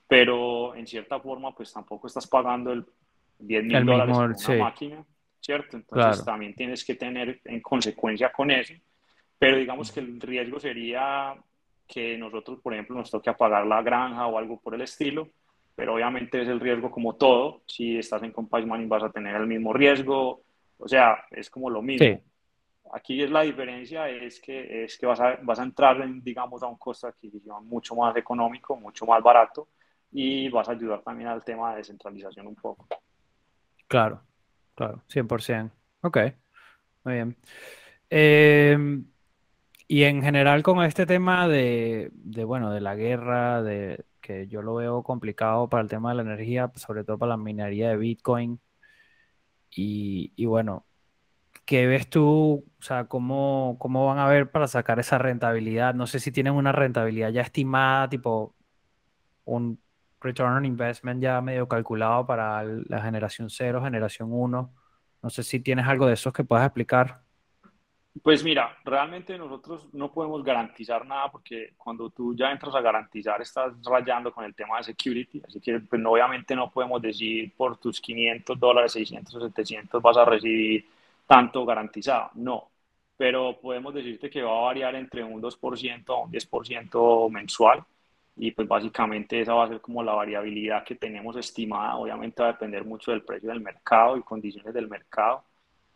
[0.07, 2.85] pero en cierta forma pues tampoco estás pagando el
[3.39, 5.05] 10 mil dólares por una máquina,
[5.39, 5.77] ¿cierto?
[5.77, 8.73] Entonces también tienes que tener en consecuencia con eso,
[9.37, 11.35] pero digamos que el riesgo sería
[11.87, 15.29] que nosotros, por ejemplo, nos toque apagar la granja o algo por el estilo,
[15.75, 19.35] pero obviamente es el riesgo como todo, si estás en Compass Mining vas a tener
[19.35, 20.41] el mismo riesgo,
[20.77, 22.21] o sea, es como lo mismo.
[22.93, 26.63] Aquí es la diferencia, es que, es que vas, a, vas a entrar, en, digamos,
[26.63, 29.67] a un costo de adquisición mucho más económico, mucho más barato,
[30.17, 32.87] y vas a ayudar también al tema de descentralización un poco.
[33.85, 34.21] Claro,
[34.73, 35.71] claro, 100%.
[36.03, 36.17] Ok,
[37.03, 37.37] muy bien.
[38.09, 39.05] Em,
[39.89, 42.11] y en general con este tema de,
[42.45, 46.21] bueno, de la guerra, de que yo lo veo complicado para el tema de la
[46.21, 48.61] energía, sobre todo para la minería de Bitcoin.
[49.69, 50.85] Y, y bueno,
[51.65, 52.63] ¿qué ves tú?
[52.79, 55.93] O sea, ¿cómo, ¿cómo van a ver para sacar esa rentabilidad?
[55.93, 58.55] No sé si tienen una rentabilidad ya estimada, tipo
[59.43, 59.84] un
[60.25, 64.73] return on investment ya medio calculado para la generación 0, generación 1.
[65.21, 67.21] No sé si tienes algo de esos que puedas explicar.
[68.23, 73.41] Pues mira, realmente nosotros no podemos garantizar nada porque cuando tú ya entras a garantizar
[73.41, 77.77] estás rayando con el tema de security, así que pues, obviamente no podemos decir por
[77.77, 80.85] tus 500 dólares, 600 o 700 vas a recibir
[81.27, 82.69] tanto garantizado, no,
[83.17, 87.83] pero podemos decirte que va a variar entre un 2% a un 10% mensual
[88.37, 91.95] y pues básicamente esa va a ser como la variabilidad que tenemos estimada.
[91.95, 95.43] Obviamente va a depender mucho del precio del mercado y condiciones del mercado,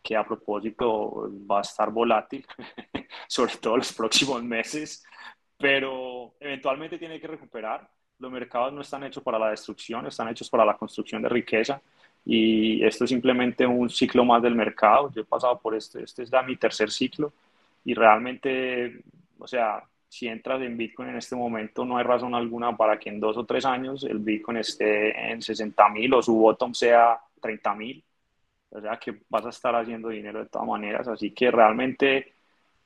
[0.02, 2.46] que a propósito va a estar volátil,
[3.28, 5.04] sobre todo los próximos meses,
[5.58, 7.88] pero eventualmente tiene que recuperar.
[8.18, 11.80] Los mercados no están hechos para la destrucción, están hechos para la construcción de riqueza
[12.24, 15.10] y esto es simplemente un ciclo más del mercado.
[15.12, 17.32] Yo he pasado por este, este es ya mi tercer ciclo
[17.84, 19.02] y realmente,
[19.38, 23.10] o sea, si entras en Bitcoin en este momento, no hay razón alguna para que
[23.10, 27.20] en dos o tres años el Bitcoin esté en 60 mil o su bottom sea
[27.40, 28.04] 30 mil.
[28.70, 31.06] O sea que vas a estar haciendo dinero de todas maneras.
[31.06, 32.32] Así que realmente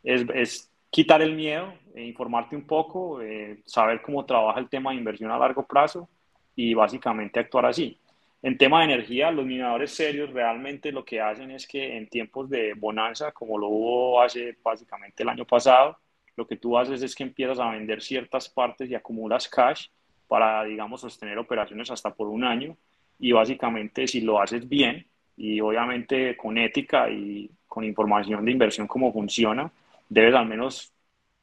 [0.02, 4.90] es, es quitar el miedo, e informarte un poco, eh, saber cómo trabaja el tema
[4.90, 6.10] de inversión a largo plazo
[6.54, 7.98] y básicamente actuar así.
[8.42, 12.50] En tema de energía, los minadores serios realmente lo que hacen es que en tiempos
[12.50, 15.96] de bonanza, como lo hubo hace básicamente el año pasado,
[16.36, 19.88] lo que tú haces es que empiezas a vender ciertas partes y acumulas cash
[20.28, 22.76] para, digamos, sostener operaciones hasta por un año.
[23.18, 28.86] Y básicamente si lo haces bien y obviamente con ética y con información de inversión
[28.86, 29.70] cómo funciona,
[30.08, 30.92] debes al menos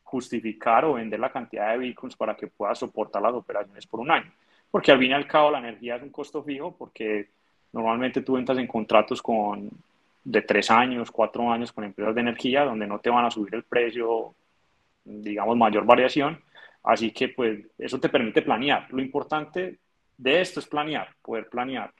[0.03, 4.11] justificar o vender la cantidad de bitcoins para que puedas soportar las operaciones por un
[4.11, 4.31] año
[4.71, 7.29] porque al fin y al cabo la energía es un costo fijo, porque
[7.73, 9.69] normalmente tú entras en contratos con
[10.23, 13.53] de tres años, cuatro años con empresas de energía, donde no te van a subir
[13.53, 14.33] el precio,
[15.03, 16.41] digamos, mayor variación.
[16.83, 18.87] Así que, pues, eso te permite planear.
[18.91, 19.79] Lo importante
[20.17, 21.93] de esto es planear, poder planear.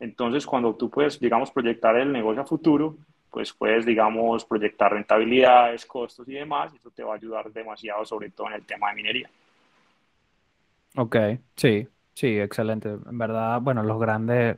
[0.00, 2.96] Entonces, cuando tú puedes, digamos, proyectar el negocio a futuro,
[3.30, 8.04] pues puedes, digamos, proyectar rentabilidades, costos y demás, y eso te va a ayudar demasiado,
[8.04, 9.30] sobre todo en el tema de minería.
[10.96, 11.16] Ok,
[11.56, 11.86] sí,
[12.18, 12.88] Sí, excelente.
[12.88, 14.56] En verdad, bueno, los grandes,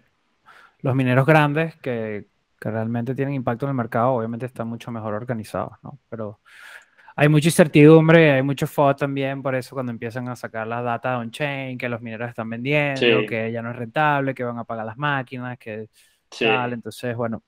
[0.80, 2.26] los mineros grandes que,
[2.58, 5.98] que realmente tienen impacto en el mercado, obviamente están mucho mejor organizados, ¿no?
[6.08, 6.40] Pero
[7.20, 11.18] hay mucha incertidumbre, hay mucho FOD también, por eso cuando empiezan a sacar las data
[11.18, 14.86] on-chain, que los mineros están vendiendo, que ya no es rentable, que van a pagar
[14.86, 15.90] las máquinas, que
[16.38, 17.42] tal, entonces, bueno.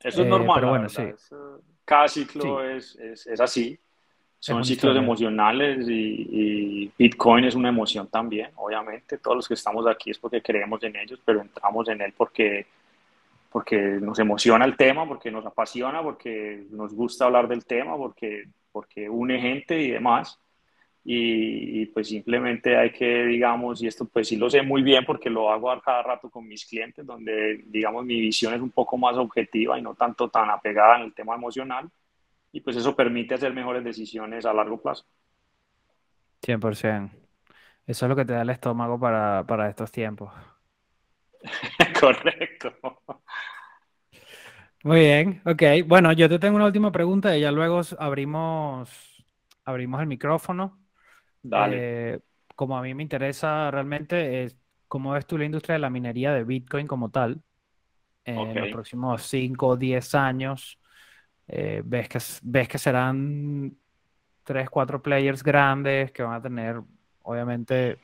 [0.00, 1.02] Eso es normal, pero bueno, sí.
[1.84, 3.78] cada ciclo es, es, es, así.
[4.38, 9.18] Son ciclos emocionales y, Bitcoin es una emoción también, obviamente.
[9.18, 12.66] Todos los que estamos aquí es porque creemos en ellos, pero entramos en él porque,
[13.50, 18.44] porque nos emociona el tema, porque nos apasiona, porque nos gusta hablar del tema, porque,
[18.76, 20.38] porque une gente y demás.
[21.02, 25.30] Y, pues simplemente hay que, digamos, y esto pues sí lo sé muy bien porque
[25.30, 28.98] lo hago a cada rato con mis clientes, donde, digamos, mi visión es un poco
[28.98, 31.88] más objetiva y no tanto tan apegada en el tema emocional
[32.52, 35.06] y pues eso permite hacer mejores decisiones a largo plazo.
[36.42, 37.10] 100%.
[37.86, 40.30] Eso es lo que te da el estómago para, para estos tiempos.
[41.98, 42.74] Correcto.
[44.86, 45.62] Muy bien, ok.
[45.84, 48.88] Bueno, yo te tengo una última pregunta y ya luego abrimos,
[49.64, 50.78] abrimos el micrófono.
[51.42, 51.76] Dale.
[51.80, 52.20] Eh,
[52.54, 56.32] como a mí me interesa realmente, es, ¿cómo ves tú la industria de la minería
[56.32, 57.42] de Bitcoin como tal?
[58.24, 60.78] En los próximos 5 o 10 años,
[61.48, 63.76] eh, ves, que, ves que serán
[64.44, 66.80] tres, cuatro players grandes que van a tener,
[67.24, 67.98] obviamente,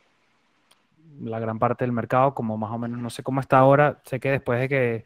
[1.20, 4.00] la gran parte del mercado, como más o menos, no sé cómo está ahora.
[4.04, 5.04] Sé que después de que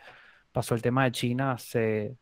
[0.57, 2.17] pasó el tema de China, se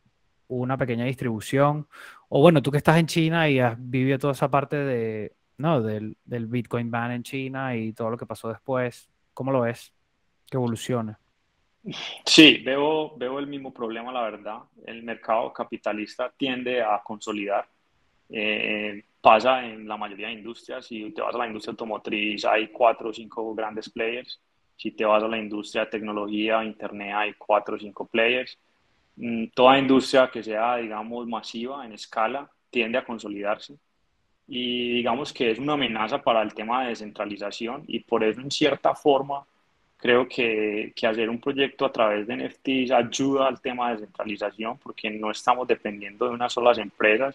[0.48, 1.86] hubo una pequeña distribución.
[2.28, 5.80] O bueno, tú que estás en China y has vivido toda esa parte de, no,
[5.80, 9.94] del, del Bitcoin ban en China y todo lo que pasó después, ¿cómo lo ves?
[10.50, 11.16] Que evoluciona.
[12.26, 14.58] Sí, veo, veo el mismo problema, la verdad.
[14.84, 17.68] El mercado capitalista tiende a consolidar.
[18.30, 20.86] Eh, pasa en la mayoría de industrias.
[20.86, 24.42] Si te vas a la industria automotriz, hay cuatro o cinco grandes players.
[24.76, 28.58] Si te vas a la industria de tecnología, internet, hay cuatro o cinco players.
[29.16, 33.74] Mm, toda industria que sea, digamos, masiva en escala tiende a consolidarse.
[34.46, 38.50] Y digamos que es una amenaza para el tema de descentralización y por eso, en
[38.50, 39.46] cierta forma,
[40.04, 44.76] Creo que, que, hacer un proyecto a través de NFTs ayuda al tema de descentralización
[44.76, 47.34] porque no estamos dependiendo de unas solas empresas.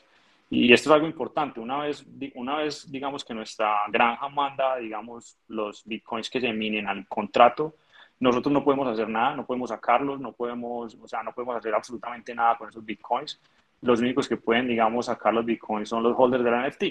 [0.50, 1.60] Y esto es algo importante.
[1.60, 6.88] Una vez, una vez digamos que nuestra granja manda, digamos, los bitcoins que se minen
[6.88, 7.76] al contrato,
[8.20, 11.74] nosotros no podemos hacer nada, no podemos sacarlos, no podemos, o sea, no podemos hacer
[11.74, 13.40] absolutamente nada con esos bitcoins.
[13.82, 16.84] Los únicos que pueden, digamos, sacar los bitcoins son los holders de la NFT.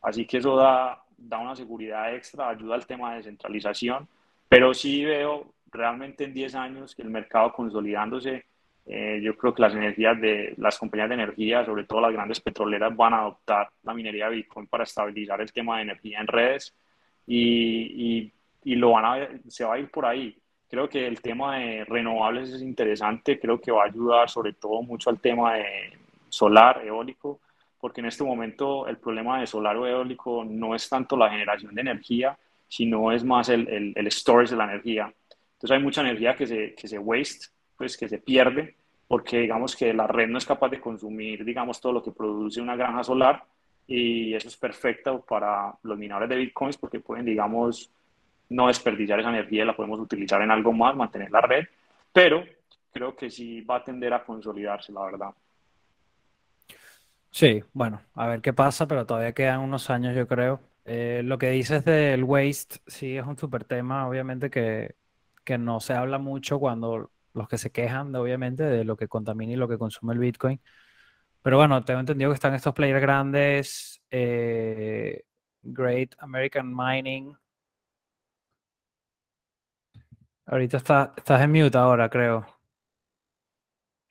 [0.00, 4.08] Así que eso da, da una seguridad extra, ayuda al tema de descentralización
[4.52, 8.44] pero sí veo realmente en 10 años que el mercado consolidándose,
[8.84, 12.40] eh, yo creo que las energías de las compañías de energía, sobre todo las grandes
[12.40, 16.26] petroleras, van a adoptar la minería de Bitcoin para estabilizar el tema de energía en
[16.26, 16.74] redes
[17.26, 18.32] y,
[18.64, 20.36] y, lo van a, se va a ir por ahí.
[20.68, 24.82] Creo que el tema de renovables es interesante, creo que va a ayudar sobre todo
[24.82, 27.40] mucho al tema de solar, eólico,
[27.78, 31.74] porque en este momento el problema de solar o eólico no es tanto la generación
[31.74, 35.12] de energía, sino es más el, el, el, storage de la energía.
[35.54, 37.48] Entonces hay mucha energía que se, que se waste,
[37.82, 38.76] pues que se pierde,
[39.08, 42.60] porque digamos que la red no es capaz de consumir, digamos, todo lo que produce
[42.60, 43.42] una granja solar
[43.88, 47.90] y eso es perfecto para los minadores de bitcoins porque pueden, digamos,
[48.50, 51.64] no desperdiciar esa energía, la podemos utilizar en algo más, mantener la red,
[52.12, 52.44] pero
[52.92, 55.30] creo que sí va a tender a consolidarse, la verdad.
[57.32, 60.60] Sí, bueno, a ver qué pasa, pero todavía quedan unos años, yo creo.
[60.84, 64.94] Eh, lo que dices del waste, sí, es un súper tema, obviamente que,
[65.42, 69.52] que, no se habla mucho cuando los que se quejan, obviamente, de lo que contamina
[69.52, 70.60] y lo que consume el Bitcoin,
[71.42, 75.22] Pero bueno, tengo entendido que están estos players grandes, eh,
[75.62, 77.34] Great American Mining.
[80.46, 82.46] Ahorita está, estás en mute ahora, creo.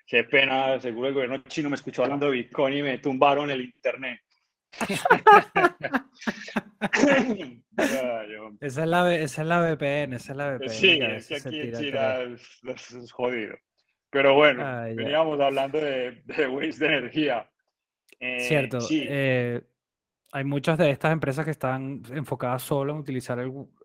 [0.06, 3.62] Qué pena, seguro el gobierno chino me escuchó hablando de Bitcoin y me tumbaron el
[3.62, 4.20] internet.
[8.60, 10.70] Esa, es la, esa es la VPN, esa es la VPN.
[10.70, 13.56] Sí, es que aquí en China es, jodido.
[14.10, 14.64] Pero bueno,
[14.96, 17.50] veníamos hablando de, de waste de energía.
[18.20, 18.80] Eh, Cierto.
[18.92, 19.62] Eh,
[20.32, 23.40] hay muchas de estas empresas que están enfocadas solo en utilizar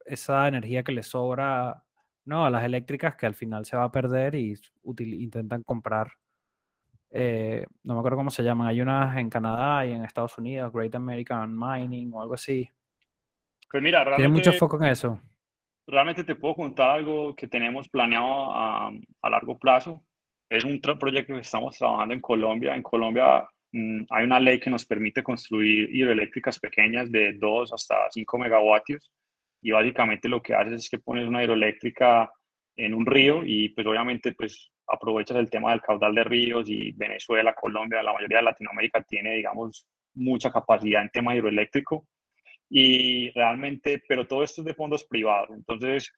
[0.04, 1.82] esa energía que les sobra
[2.24, 2.44] ¿no?
[2.44, 4.54] a las eléctricas que al final se va a perder y
[5.00, 6.12] intentan comprar.
[7.16, 8.68] Eh, no me acuerdo cómo se llaman.
[8.68, 12.68] Hay unas en Canadá y en Estados Unidos, Great American Mining o algo así.
[13.70, 14.22] Pues mira, realmente.
[14.22, 15.20] Tiene mucho foco en eso.
[15.86, 18.90] Realmente te puedo contar algo que tenemos planeado a,
[19.22, 20.02] a largo plazo.
[20.48, 22.74] Es un proyecto que estamos trabajando en Colombia.
[22.74, 28.10] En Colombia Mm, hay una ley que nos permite construir hidroeléctricas pequeñas de 2 hasta
[28.10, 29.12] 5 megavatios
[29.60, 32.30] y básicamente lo que haces es que pones una hidroeléctrica
[32.76, 36.92] en un río y pues obviamente pues aprovechas el tema del caudal de ríos y
[36.92, 42.06] Venezuela, Colombia, la mayoría de Latinoamérica tiene digamos mucha capacidad en tema hidroeléctrico.
[42.68, 46.12] Y realmente, pero todo esto es de fondos privados, entonces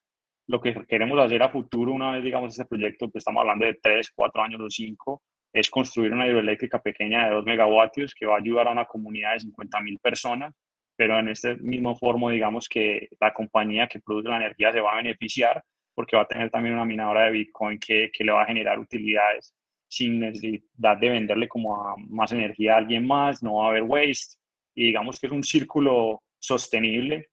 [0.47, 3.75] lo que queremos hacer a futuro una vez digamos este proyecto, pues estamos hablando de
[3.75, 5.21] 3, 4 años o 5,
[5.53, 9.33] es construir una hidroeléctrica pequeña de 2 megavatios que va a ayudar a una comunidad
[9.33, 10.55] de 50 mil personas,
[10.95, 14.93] pero en este mismo forma, digamos que la compañía que produce la energía se va
[14.93, 15.63] a beneficiar
[15.93, 18.79] porque va a tener también una minadora de Bitcoin que, que le va a generar
[18.79, 19.53] utilidades
[19.89, 24.37] sin necesidad de venderle como más energía a alguien más, no va a haber waste
[24.75, 27.29] y digamos que es un círculo sostenible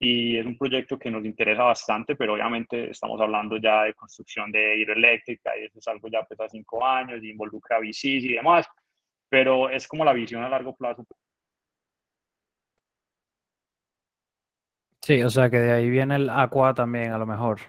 [0.00, 4.50] y es un proyecto que nos interesa bastante, pero obviamente estamos hablando ya de construcción
[4.50, 8.32] de hidroeléctrica y eso es algo ya pues a cinco años y involucra VCs y
[8.34, 8.66] demás,
[9.28, 11.04] pero es como la visión a largo plazo.
[15.02, 17.60] Sí, o sea que de ahí viene el Aqua también a lo mejor.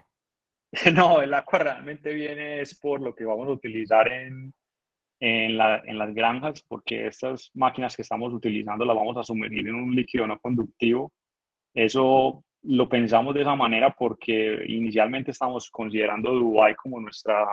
[0.93, 4.53] No, el Aqua realmente viene es por lo que vamos a utilizar en,
[5.19, 9.67] en, la, en las granjas, porque estas máquinas que estamos utilizando las vamos a sumergir
[9.67, 11.11] en un líquido no conductivo.
[11.73, 17.45] Eso lo pensamos de esa manera porque inicialmente estamos considerando Dubái como nuestra,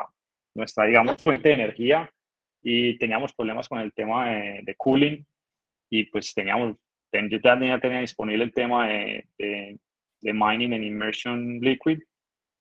[0.54, 2.10] nuestra, digamos, fuente de energía
[2.62, 5.24] y teníamos problemas con el tema de, cooling
[5.90, 6.76] y pues teníamos,
[7.12, 9.78] yo también tenía disponible el tema de, de,
[10.20, 12.00] de, mining en immersion liquid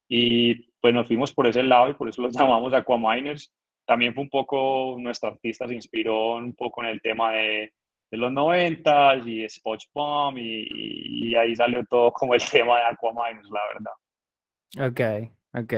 [0.08, 3.52] y pues nos fuimos por ese lado y por eso los llamamos aquaminers.
[3.86, 7.72] También fue un poco, nuestra artista se inspiró un poco en el tema de,
[8.12, 13.42] de los 90 y SpongeBob y, y, ahí salió todo como el tema de Aquaman,
[13.52, 14.90] la verdad.
[14.90, 15.74] Ok, ok.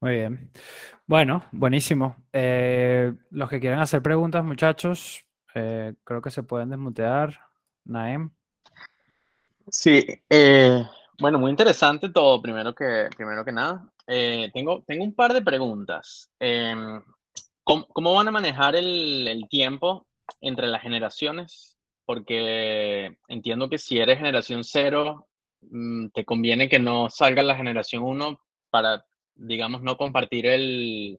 [0.00, 0.50] Muy bien.
[1.06, 2.16] Bueno, buenísimo.
[2.32, 5.24] Eh, los que quieran hacer preguntas, muchachos,
[5.54, 7.40] eh, creo que se pueden desmutear.
[7.84, 8.30] Naem.
[9.70, 10.84] Sí, eh,
[11.20, 13.88] bueno, muy interesante todo, primero que, primero que nada.
[14.06, 16.30] tengo, tengo un par de preguntas.
[16.38, 17.02] Em,
[17.64, 20.06] ¿cómo, ¿cómo, van a manejar el, el tiempo
[20.40, 25.28] entre las generaciones, porque entiendo que si eres generación cero,
[25.62, 28.40] mm, te conviene que no salga la generación 1
[28.70, 29.04] para,
[29.34, 31.18] digamos, no compartir el,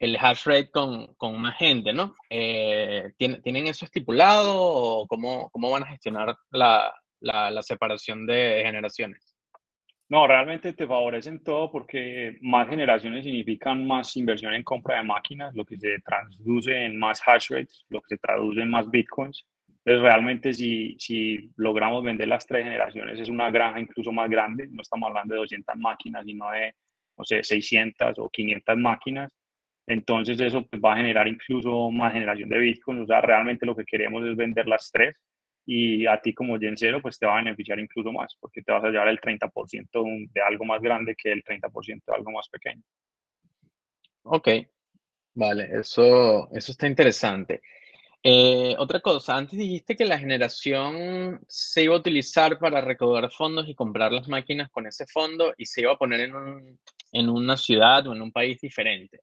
[0.00, 2.16] el hash rate con, con más gente, ¿no?
[2.30, 6.92] Eh, ¿Tienen eso estipulado o cómo, cómo van a gestionar la,
[7.22, 9.36] la, separación de generaciones?
[10.08, 15.54] No, realmente te favorecen todo porque más generaciones significan más inversión en compra de máquinas,
[15.54, 19.46] lo que se traduce en más hash rates, lo que se traduce en más bitcoins.
[19.84, 24.68] Entonces, realmente si, si logramos vender las tres generaciones, es una granja incluso más grande.
[24.70, 26.74] No estamos hablando de 200 máquinas, sino de,
[27.16, 29.32] no sé, 600 o 500 máquinas.
[29.86, 33.02] Entonces, eso pues, va a generar incluso más generación de bitcoins.
[33.02, 35.16] O sea, realmente lo que queremos es vender las tres
[35.64, 38.84] y a ti como Gensero pues te va a beneficiar incluso más porque te vas
[38.84, 42.82] a llevar el 30% de algo más grande que el 30% de algo más pequeño.
[44.24, 44.48] Ok,
[45.34, 47.60] vale, eso, eso está interesante.
[48.24, 53.68] Eh, otra cosa, antes dijiste que la generación se iba a utilizar para recaudar fondos
[53.68, 57.28] y comprar las máquinas con ese fondo y se iba a poner en, un, en
[57.28, 59.20] una ciudad o en un país diferente.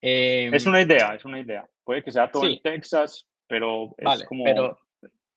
[0.00, 1.68] es una idea, es una idea.
[1.84, 4.44] Puede que sea todo en Texas, pero es como...
[4.44, 4.78] Pero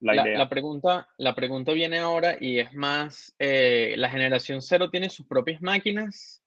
[0.02, 5.28] la, pregunta, la pregunta viene ahora y es más, eh, ¿la generación cero tiene sus
[5.28, 6.41] propias máquinas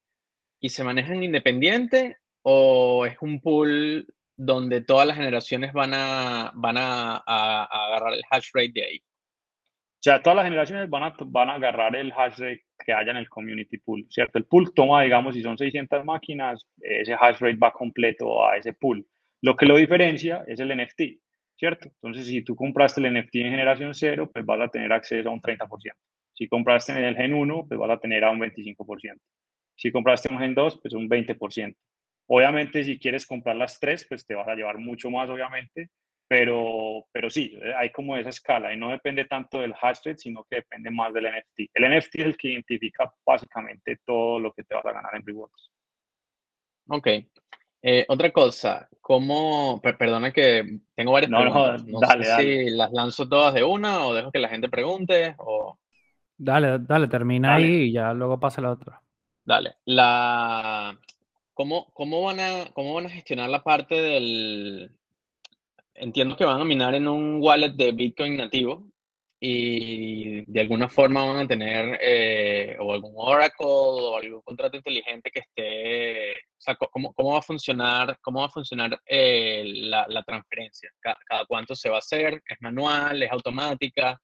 [0.61, 6.76] y se manejan independiente o es un pool donde todas las generaciones van a, van
[6.78, 8.98] a, agarrar el hash rate de ahí?
[8.98, 13.12] O sea, todas las generaciones van a, van a agarrar el hash rate que haya
[13.12, 14.38] en el community pool, ¿cierto?
[14.38, 18.72] El pool toma, digamos, si son 600 máquinas, ese hash rate va completo a ese
[18.72, 19.07] pool.
[19.42, 21.20] Lo que lo diferencia es el NFT,
[21.62, 21.86] ¿cierto?
[21.86, 25.32] Entonces, si tú compraste el NFT en generación cero, pues vas a tener acceso a
[25.32, 25.92] un 30%.
[26.34, 29.16] Si compraste en el Gen 1, pues vas a tener a un 25%.
[29.76, 31.76] Si compraste un Gen 2, pues un 20%.
[32.26, 35.90] Obviamente, si quieres comprar las tres, pues te vas a llevar mucho más, obviamente,
[36.26, 40.42] pero, pero sí, hay como esa escala y no depende tanto del hash rate, sino
[40.50, 41.70] que depende más del NFT.
[41.74, 45.24] El NFT es el que identifica básicamente todo lo que te vas a ganar en
[45.24, 45.70] rewards.
[46.88, 47.06] Ok.
[47.85, 53.28] Eh, otra cosa, ¿cómo, perdona que tengo varias preguntas, no, dale, sé si las lanzo
[53.28, 55.76] todas de una o dejo que la gente pregunte o...
[56.37, 59.03] Dale, dale, termina ahí y ya luego pasa la otra.
[59.45, 60.97] Dale, la...
[61.55, 64.93] ¿Cómo, cómo, van a, ¿Cómo van a gestionar la parte del...
[65.95, 68.91] Entiendo que van a minar en un wallet de Bitcoin nativo,
[69.45, 75.32] y de alguna forma van a tener eh, o algún Oracle o algún contrato inteligente
[75.32, 80.07] que esté, o sea, ¿cómo, cómo va a funcionar, cómo va a funcionar eh, la,
[80.07, 80.90] la, transferencia?
[81.01, 82.40] ¿Cada, ¿Cada, cuánto se va a hacer?
[82.47, 83.20] ¿Es manual?
[83.20, 84.16] ¿Es automática?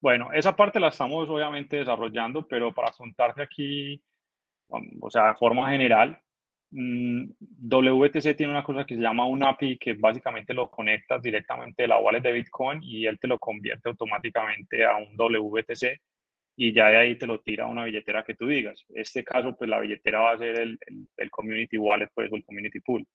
[0.00, 4.02] Bueno, esa parte la estamos obviamente desarrollando, pero para contarte aquí,
[4.98, 6.18] o sea, de forma general,
[6.70, 11.88] WTC tiene una cosa que se llama un API que básicamente lo conectas directamente de
[11.88, 16.00] la wallet de Bitcoin y él te lo convierte automáticamente a un WTC
[16.56, 18.84] y ya de ahí te lo tira a una billetera que tú digas.
[18.88, 20.78] En este caso, pues la billetera va a ser el,
[21.16, 23.06] el, Community Wallet, pues, el Community Pool.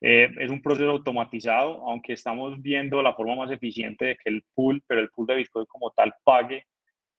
[0.00, 4.44] Eh, es un proceso automatizado, aunque estamos viendo la forma más eficiente de que el
[4.54, 6.64] pool, pero el pool de Bitcoin como tal pague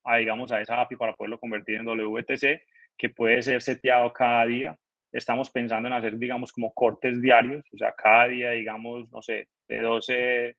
[0.06, 2.62] a, digamos, a esa API para poderlo convertir en WTC,
[2.98, 4.78] que puede ser seteado cada día
[5.18, 9.48] estamos pensando en hacer, digamos, como cortes diarios, o sea, cada día, digamos, no sé,
[9.68, 10.56] de 12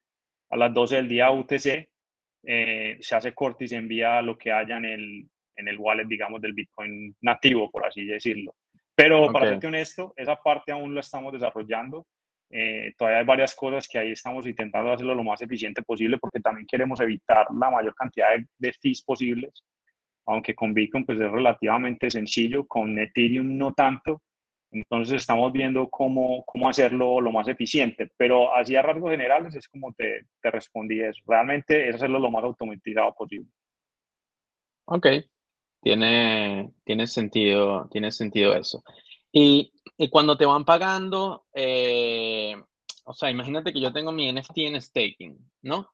[0.51, 1.89] a las 12 del día UTC,
[2.45, 6.07] eh, se hace corte y se envía lo que haya en el, en el wallet,
[6.07, 8.55] digamos, del Bitcoin nativo, por así decirlo.
[8.95, 12.07] Pero para serte honesto, esa parte aún la estamos desarrollando.
[12.51, 16.41] Eh, todavía hay varias cosas que ahí estamos intentando hacerlo lo más eficiente posible porque
[16.41, 19.63] también queremos evitar la mayor cantidad de, de fees posibles,
[20.27, 24.23] aunque con Bitcoin pues es relativamente sencillo, con Ethereum no tanto,
[24.71, 29.67] entonces estamos viendo cómo, cómo hacerlo lo más eficiente, pero así a rasgos generales es
[29.69, 31.21] como te, te respondí eso.
[31.27, 33.51] Realmente es hacerlo lo más automatizado posible.
[34.87, 35.07] Ok,
[35.83, 38.83] tiene, tiene, sentido, tiene sentido eso.
[39.33, 42.57] Y, y cuando te van pagando, eh,
[43.05, 45.91] o sea, imagínate que yo tengo mi NFT en staking, ¿no?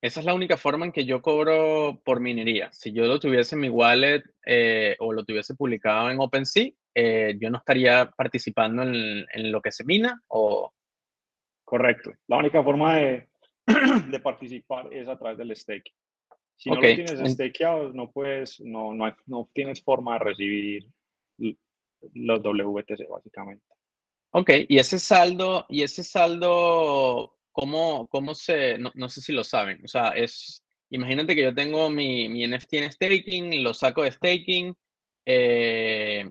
[0.00, 2.70] Esa es la única forma en que yo cobro por minería.
[2.72, 7.36] Si yo lo tuviese en mi wallet eh, o lo tuviese publicado en OpenSea, eh,
[7.40, 10.72] yo no estaría participando en, en, lo que se mina o...
[11.64, 12.12] Correcto.
[12.28, 13.28] La única forma de,
[14.10, 15.90] de participar es a través del stake.
[16.56, 20.86] Si no lo tienes stakeado, no puedes, no, no, no tienes forma de recibir
[22.14, 23.64] los WTC básicamente.
[24.30, 29.44] Ok, y ese saldo, y ese saldo, ¿cómo, cómo se, no, no, sé si lo
[29.44, 34.02] saben, o sea, es, imagínate que yo tengo mi, mi NFT en staking, lo saco
[34.02, 34.74] de staking,
[35.26, 36.30] eh,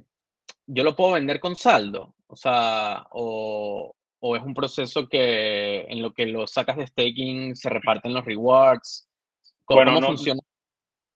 [0.65, 6.01] yo lo puedo vender con saldo, o sea, o, o, es un proceso que en
[6.01, 9.07] lo que lo sacas de staking se reparten los rewards.
[9.65, 10.41] ¿Cómo, funciona?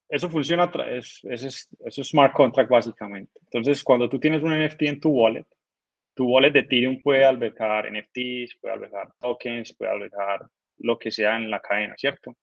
[0.10, 3.40] Eso funciona, es, es, es smart contract básicamente.
[3.44, 5.46] Entonces, cuando tú tienes un NFT en tu wallet,
[6.14, 10.48] tu wallet de Ethereum puede albergar NFTs, puede albergar tokens, puede albergar
[10.80, 12.36] lo que sea en la cadena, ¿cierto?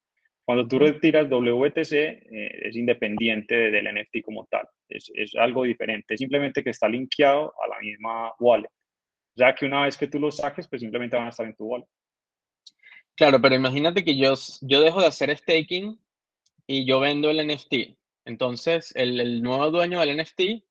[0.44, 4.68] Cuando tú retiras WTC, eh, es independiente del NFT como tal.
[4.88, 6.18] Es, es, algo diferente.
[6.18, 8.68] Simplemente que está linkeado a la misma wallet.
[9.36, 11.64] Ya que una vez que tú lo saques, pues simplemente van a estar en tu
[11.64, 11.86] wallet.
[13.16, 15.98] Claro, pero imagínate que yo, yo dejo de hacer staking
[16.66, 17.96] y yo vendo el NFT.
[18.26, 20.62] Entonces, el, el nuevo dueño del NFT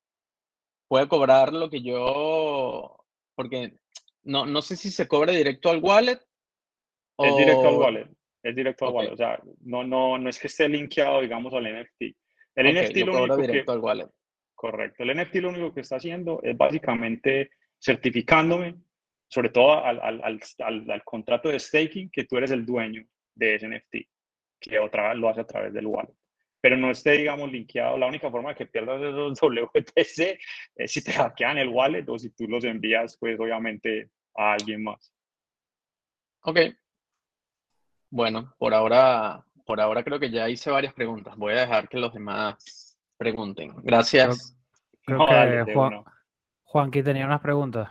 [0.86, 2.96] puede cobrar lo que yo.
[3.34, 3.74] Porque
[4.22, 6.20] no, no sé si se cobra directo al wallet.
[7.18, 8.13] Es directo al wallet
[8.44, 9.12] es directo al wallet.
[9.12, 12.14] O sea, no, no, no es que esté linkeado, digamos, al NFT.
[12.54, 14.08] El NFT lo único directo al wallet.
[14.54, 15.02] Correcto.
[15.02, 18.76] El NFT lo único que está haciendo es básicamente certificándome,
[19.28, 23.54] sobre todo al, al, al, al, contrato de staking, que tú eres el dueño de
[23.54, 24.08] ese NFT,
[24.60, 26.14] que otra vez lo hace a través del wallet.
[26.60, 27.96] Pero no esté, digamos, linkeado.
[27.96, 30.38] La única forma de que pierdas esos WTC
[30.76, 34.82] es si te hackean el wallet o si tú los envías, pues obviamente a alguien
[34.82, 35.12] más.
[36.42, 36.58] Ok,
[38.14, 41.36] bueno, por ahora, por ahora creo que ya hice varias preguntas.
[41.36, 43.72] Voy a dejar que los demás pregunten.
[43.82, 44.56] Gracias.
[45.04, 46.04] Creo, que Juan,
[46.62, 47.90] Juanqui tenía unas preguntas.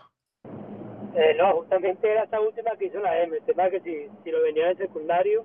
[1.13, 3.35] Eh, no, justamente era esta última que hizo la M.
[3.35, 5.43] El tema que si, si lo venía en secundario,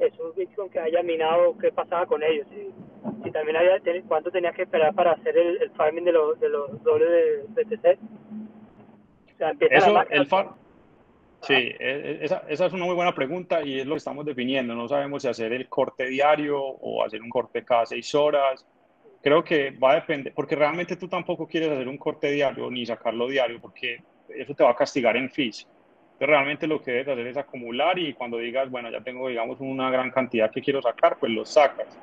[0.00, 2.48] esos Bitcoin que haya minado, ¿qué pasaba con ellos?
[2.50, 2.74] Si,
[3.22, 6.82] si también había, ¿cuánto tenías que esperar para hacer el, farming de los, de los
[6.82, 7.98] dobles de BTC?
[9.34, 10.28] O sea, empieza Eso, el,
[11.42, 14.24] Sí, e, e, esa, esa, es una muy buena pregunta y es lo que estamos
[14.26, 14.74] definiendo.
[14.74, 18.66] No sabemos si hacer el corte diario o hacer un corte cada seis horas.
[19.22, 22.86] Creo que va a depender, porque realmente tú tampoco quieres hacer un corte diario ni
[22.86, 25.66] sacarlo diario, porque eso te va a castigar en fees.
[26.12, 29.60] Entonces, realmente lo que debes hacer es acumular y cuando digas, bueno, ya tengo, digamos,
[29.60, 31.98] una gran cantidad que quiero sacar, pues lo sacas.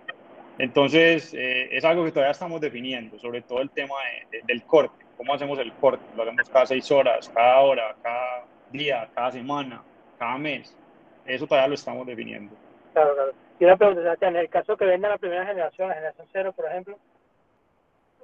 [0.57, 3.93] Entonces, eh, es algo que todavía estamos definiendo, sobre todo el tema
[4.47, 5.05] del corte.
[5.15, 6.03] ¿Cómo hacemos el corte?
[6.15, 9.83] ¿Lo hacemos cada seis horas, cada hora, cada día, cada semana,
[10.17, 10.75] cada mes?
[11.25, 12.55] Eso todavía lo estamos definiendo.
[12.93, 13.31] Claro, claro.
[13.59, 16.65] Y una pregunta, en el caso que venda la primera generación, la generación cero, por
[16.65, 16.97] ejemplo,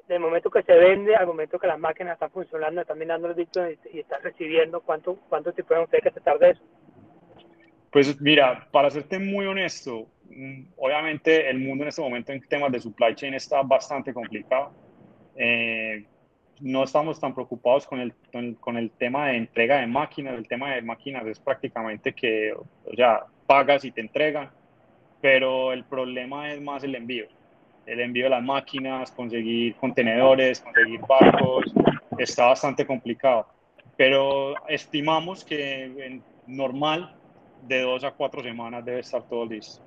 [0.08, 3.34] del momento que se vende al momento que las máquinas están funcionando, están minando el
[3.34, 6.62] Bitcoin y, están recibiendo, ¿cuánto, cuánto tiempo ustedes que se tarde eso?
[7.91, 12.72] Pues mira, para serte muy honesto, mm, obviamente el mundo en este momento en temas
[12.72, 14.72] de supply chain está bastante complicado.
[15.36, 16.06] Eh,
[16.60, 18.14] no estamos tan preocupados con el,
[18.60, 20.36] con, el tema de entrega de máquinas.
[20.36, 24.49] El tema de máquinas es prácticamente que, o sea, pagas y te entregan,
[25.22, 27.26] pero el problema es más el envío
[27.86, 31.66] el envío de las máquinas, conseguir contenedores, conseguir barcos,
[32.18, 33.47] está bastante complicado.
[33.97, 37.16] Pero estimamos que en normal
[37.68, 39.82] de dos a cuatro semanas debe estar todo listo.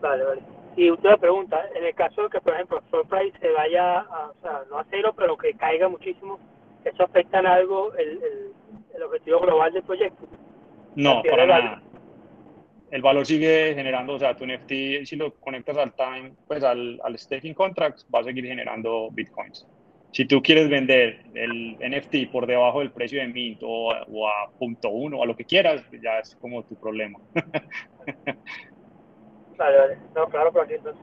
[0.00, 0.63] Vale, vale.
[0.76, 4.30] Y una pregunta, en el caso de que, por ejemplo, el price se vaya, a,
[4.30, 6.38] o sea, no a cero, pero que caiga muchísimo,
[6.84, 8.52] ¿eso afecta en algo el, el,
[8.96, 10.26] el objetivo global del proyecto?
[10.96, 11.82] No, para nada
[12.94, 17.00] el valor sigue generando, o sea, tu NFT, si lo conectas al time, pues al,
[17.02, 19.66] al staking contracts, va a seguir generando bitcoins.
[20.12, 24.90] Si tú quieres vender el NFT por debajo del precio de Mint o, a punto
[24.90, 27.18] uno o a lo que quieras, ya es como tu problema.
[29.56, 29.98] vale, vale.
[30.14, 31.02] No, claro, pero aquí entonces.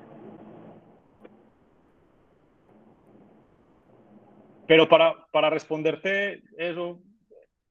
[4.67, 7.01] Pero para, para responderte eso,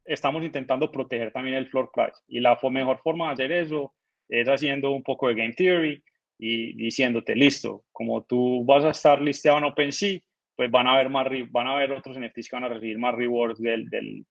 [0.04, 2.20] estamos intentando proteger también el floor price.
[2.28, 3.94] Y la mejor forma de hacer eso
[4.28, 6.02] es haciendo un poco de game theory
[6.38, 10.20] y diciéndote, listo, como tú vas a estar listeado en OpenSea,
[10.56, 13.14] pues van a haber, más, van a haber otros NFTs que van a recibir más
[13.14, 14.26] rewards del, del,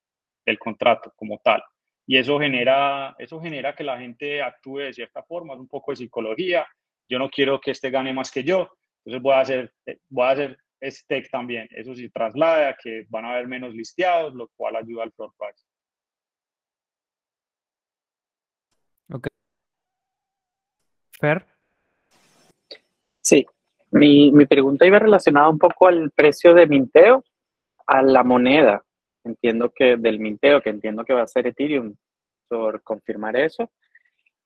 [0.46, 1.64] del contrato como tal.
[2.10, 5.92] Y eso genera, eso genera que la gente actúe de cierta forma, es un poco
[5.92, 6.66] de psicología.
[7.08, 8.68] Yo no quiero que este gane más que yo,
[9.06, 9.72] entonces voy a hacer,
[10.10, 11.68] voy a hacer stake también.
[11.70, 15.64] Eso sí traslada que van a haber menos listeados, lo cual ayuda al floor price.
[21.20, 21.46] Fer.
[23.22, 23.46] Sí,
[23.92, 27.24] mi, mi pregunta iba relacionada un poco al precio de minteo,
[27.86, 28.84] a la moneda.
[29.30, 31.96] Entiendo que del minteo, que entiendo que va a ser Ethereum,
[32.48, 33.72] por confirmar eso.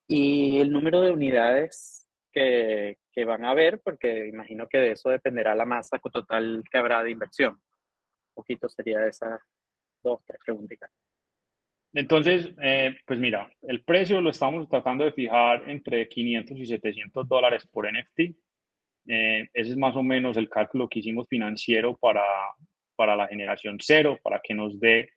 [0.07, 5.09] Y el número de unidades que, que van a haber, porque imagino que de eso
[5.09, 7.53] dependerá la masa total que habrá de inversión.
[7.53, 9.39] Un poquito sería esas
[10.03, 10.91] dos, tres preguntas.
[11.93, 17.27] Entonces, eh, pues mira, el precio lo estamos tratando de fijar entre 500 y 700
[17.27, 18.35] dólares por NFT.
[19.05, 22.23] Eh, ese es más o menos el cálculo que hicimos financiero para,
[22.95, 25.09] para la generación cero, para que nos dé,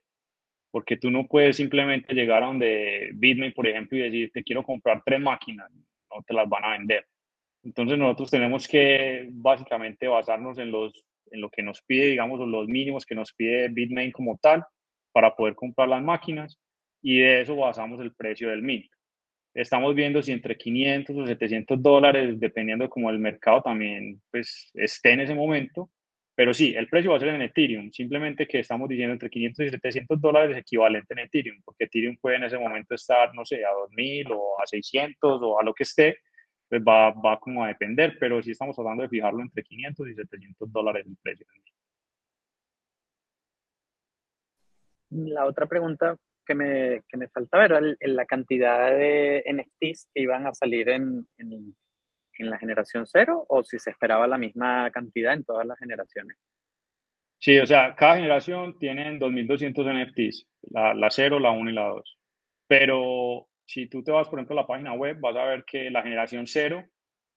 [0.70, 4.62] porque tú no puedes simplemente llegar a donde Bitmain, por ejemplo, y decir, te quiero
[4.62, 7.06] comprar tres máquinas, no te las van a vender.
[7.62, 10.92] Entonces nosotros tenemos que básicamente basarnos en, los,
[11.30, 14.64] en lo que nos pide, digamos, los mínimos que nos pide Bitmain como tal
[15.12, 16.58] para poder comprar las máquinas
[17.02, 18.86] y de eso basamos el precio del mint.
[19.54, 24.70] Estamos viendo si entre 500 o 700 dólares, dependiendo de cómo el mercado también pues,
[24.74, 25.90] esté en ese momento.
[26.36, 27.90] Pero sí, el precio va a ser en Ethereum.
[27.90, 32.36] Simplemente que estamos diciendo entre 500 y 700 dólares equivalente en Ethereum, porque Ethereum puede
[32.36, 35.84] en ese momento estar, no sé, a 2000 o a 600 o a lo que
[35.84, 36.18] esté,
[36.68, 40.14] pues va, va como a depender, pero sí estamos hablando de fijarlo entre 500 y
[40.14, 41.46] 700 dólares el precio.
[45.10, 50.46] La otra pregunta que me, que me faltaba era la cantidad de NFTs que iban
[50.46, 51.74] a salir en, en,
[52.38, 56.36] en, la generación cero o si se esperaba la misma cantidad en todas las generaciones.
[57.38, 61.88] Sí, o sea, cada generación tiene 2.200 NFTs, la, la 0, la 1 y la
[61.88, 62.18] 2.
[62.66, 65.90] Pero si tú te vas, por ejemplo, a la página web, vas a ver que
[65.90, 66.84] la generación 0,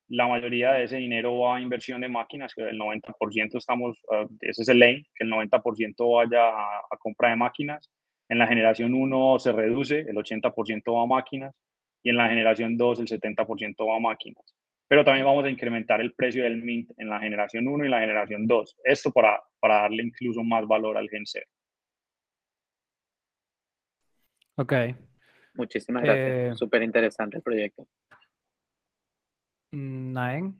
[0.07, 4.27] la mayoría de ese dinero va a inversión de máquinas, que el 90% estamos, uh,
[4.41, 7.89] ese es el lane, que el 90% vaya a, a compra de máquinas
[8.29, 11.55] en la generación 1 se reduce, el 80% va a máquinas,
[12.03, 14.43] y en la generación 2 el 70% va a máquinas.
[14.89, 17.99] Pero también vamos a incrementar el precio del Mint en la generación 1 y la
[17.99, 18.77] generación 2.
[18.83, 21.45] Esto para, para darle incluso más valor al Gen 0.
[24.55, 24.73] Ok.
[25.53, 26.27] Muchísimas gracias.
[26.27, 27.87] Eh, Súper interesante el proyecto.
[29.71, 30.55] Naen.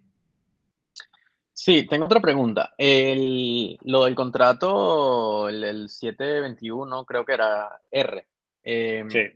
[1.51, 2.75] Sí, tengo otra pregunta.
[2.77, 8.27] El, lo del contrato, el, 721, creo que era R.
[8.61, 9.33] Eh,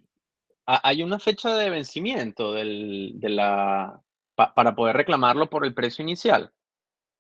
[0.67, 4.03] ¿Hay una fecha de vencimiento del, de la,
[4.36, 6.51] para poder reclamarlo por el precio inicial?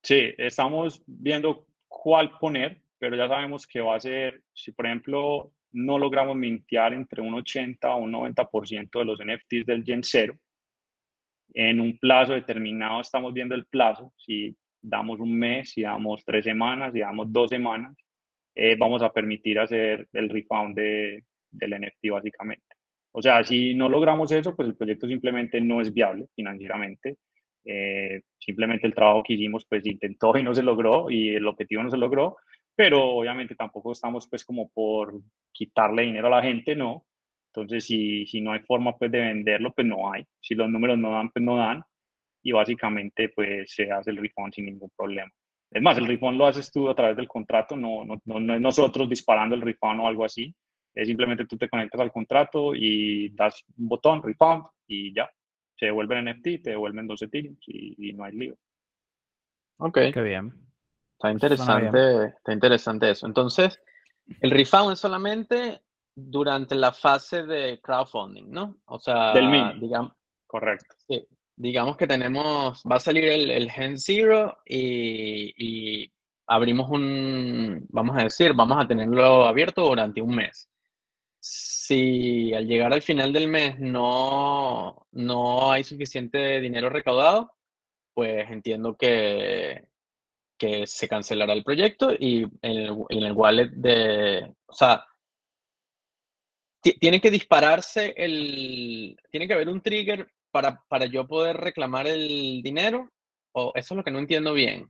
[0.01, 5.51] Sí, estamos viendo cuál poner, pero ya sabemos que va a ser, si por ejemplo
[5.71, 10.37] no logramos mintear entre un 80 o un 90% de los NFTs del Gen 0,
[11.53, 16.43] en un plazo determinado estamos viendo el plazo, si damos un mes, si damos tres
[16.43, 17.95] semanas, si damos dos semanas,
[18.55, 22.72] eh, vamos a permitir hacer el refund de, del NFT básicamente.
[23.13, 27.17] O sea, si no logramos eso, pues el proyecto simplemente no es viable financieramente.
[27.65, 31.83] Eh, simplemente el trabajo que hicimos, pues intentó y no se logró y el objetivo
[31.83, 32.37] no se logró,
[32.75, 35.13] pero obviamente tampoco estamos pues como por
[35.51, 37.05] quitarle dinero a la gente, no.
[37.53, 40.25] Entonces, si, si no hay forma pues de venderlo, pues no hay.
[40.41, 41.83] Si los números no dan, pues no dan.
[42.41, 45.31] Y básicamente pues se hace el refund sin ningún problema.
[45.71, 48.61] Es más, el refund lo haces tú a través del contrato, no, no, no, es
[48.61, 50.53] nosotros disparando el refund o algo así.
[50.93, 55.29] Es simplemente tú te conectas al contrato y das un botón, refund, y ya.
[55.75, 58.55] Se devuelve el NFT, te devuelven dos Ethereum y, y no hay lío.
[59.77, 59.99] Ok.
[60.13, 60.53] Qué bien.
[61.13, 63.25] Está interesante, está interesante eso.
[63.25, 63.79] Entonces,
[64.41, 65.81] el refund es solamente
[66.15, 68.77] durante la fase de crowdfunding, ¿no?
[68.85, 70.13] O sea, del Digamos,
[70.45, 70.95] Correcto.
[71.07, 76.11] Sí, digamos que tenemos, va a salir el, el Gen Zero y,
[76.45, 80.69] abrimos un, vamos a decir, vamos a tenerlo abierto durante un mes.
[81.45, 87.51] Si al llegar al final del mes no, no hay suficiente dinero recaudado,
[88.13, 89.83] pues entiendo que,
[90.57, 95.05] que se cancelará el proyecto y en el, en el wallet de, o sea,
[96.81, 102.61] tiene que dispararse el, tiene que haber un trigger para, para yo poder reclamar el
[102.63, 103.11] dinero,
[103.51, 104.89] o eso es lo que no entiendo bien.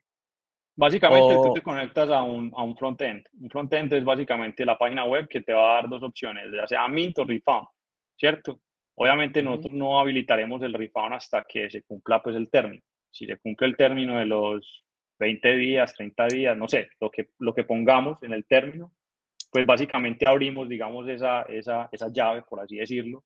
[0.76, 3.24] Básicamente tú te conectas a un, a un front-end.
[3.40, 6.68] Un front-end es básicamente la página web que te va a dar dos opciones, ya
[6.68, 7.68] sea Mint o Refund,
[8.18, 8.60] ¿cierto?
[8.96, 12.84] Obviamente nosotros no habilitaremos el refund hasta que se cumpla pues el término.
[13.12, 14.84] Si se cumple el término de los
[15.20, 18.92] 20 días, 30 días, no sé, lo que, lo que pongamos en el término,
[19.52, 23.24] pues básicamente abrimos, digamos, esa, esa, esa llave, por así decirlo.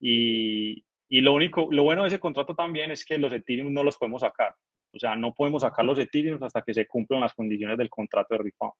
[0.00, 3.82] Y, y, lo único, lo bueno de ese contrato también es que los Ethereum no
[3.82, 4.54] los podemos sacar.
[4.96, 8.34] O sea, no podemos sacar los Ethereum hasta que se cumplan las condiciones del contrato
[8.34, 8.72] de refund.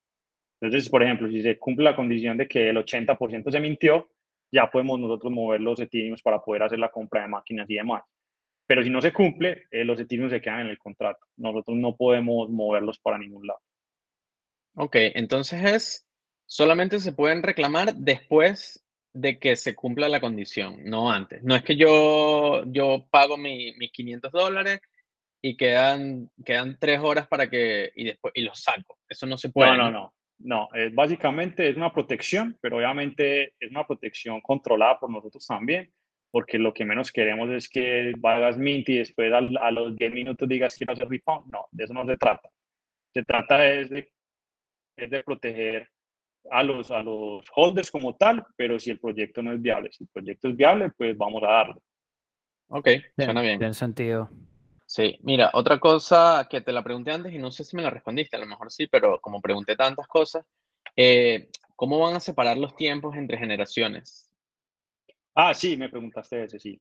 [0.61, 4.11] Entonces, por ejemplo, si se cumple la condición de que el 80% se mintió,
[4.51, 8.03] ya podemos nosotros mover los Ethereum para poder hacer la compra de máquinas y demás.
[8.67, 11.25] Pero si no se cumple, eh, los Ethereum se quedan en el contrato.
[11.37, 13.61] Nosotros no podemos moverlos para ningún lado.
[14.75, 16.07] Ok, entonces es
[16.47, 21.43] solamente se pueden reclamar después de que se cumpla la condición, no antes.
[21.43, 24.81] No es que yo, yo pago mi, mis 500 dólares
[25.47, 28.99] y quedan, quedan tres horas para que, y después, y los saco.
[29.09, 29.77] Eso no se puede.
[29.77, 30.15] No, no, no.
[30.39, 35.91] No, es, básicamente es una protección, pero obviamente es una protección controlada por nosotros también,
[36.33, 40.13] porque lo que menos queremos es que valgas mint y después a, a los 10
[40.13, 41.47] minutos digas quiero hacer refund.
[41.51, 42.51] No, de eso no se trata.
[43.15, 44.11] Se trata de,
[44.97, 45.89] es de proteger
[46.51, 50.05] a los, a los holders como tal, pero si el proyecto no es viable, si
[50.05, 51.81] el proyecto es viable, pues vamos a darlo.
[52.69, 53.59] Ok, suena bien.
[53.59, 54.29] Tiene sentido.
[54.97, 57.91] Sí, mira, otra cosa que te la pregunté antes y no sé si me la
[57.91, 60.43] respondiste, a lo mejor sí, pero como pregunté tantas cosas,
[60.97, 64.33] eh, ¿cómo van a separar los tiempos entre generaciones?
[65.35, 66.81] Ah, sí, me preguntaste ese, sí.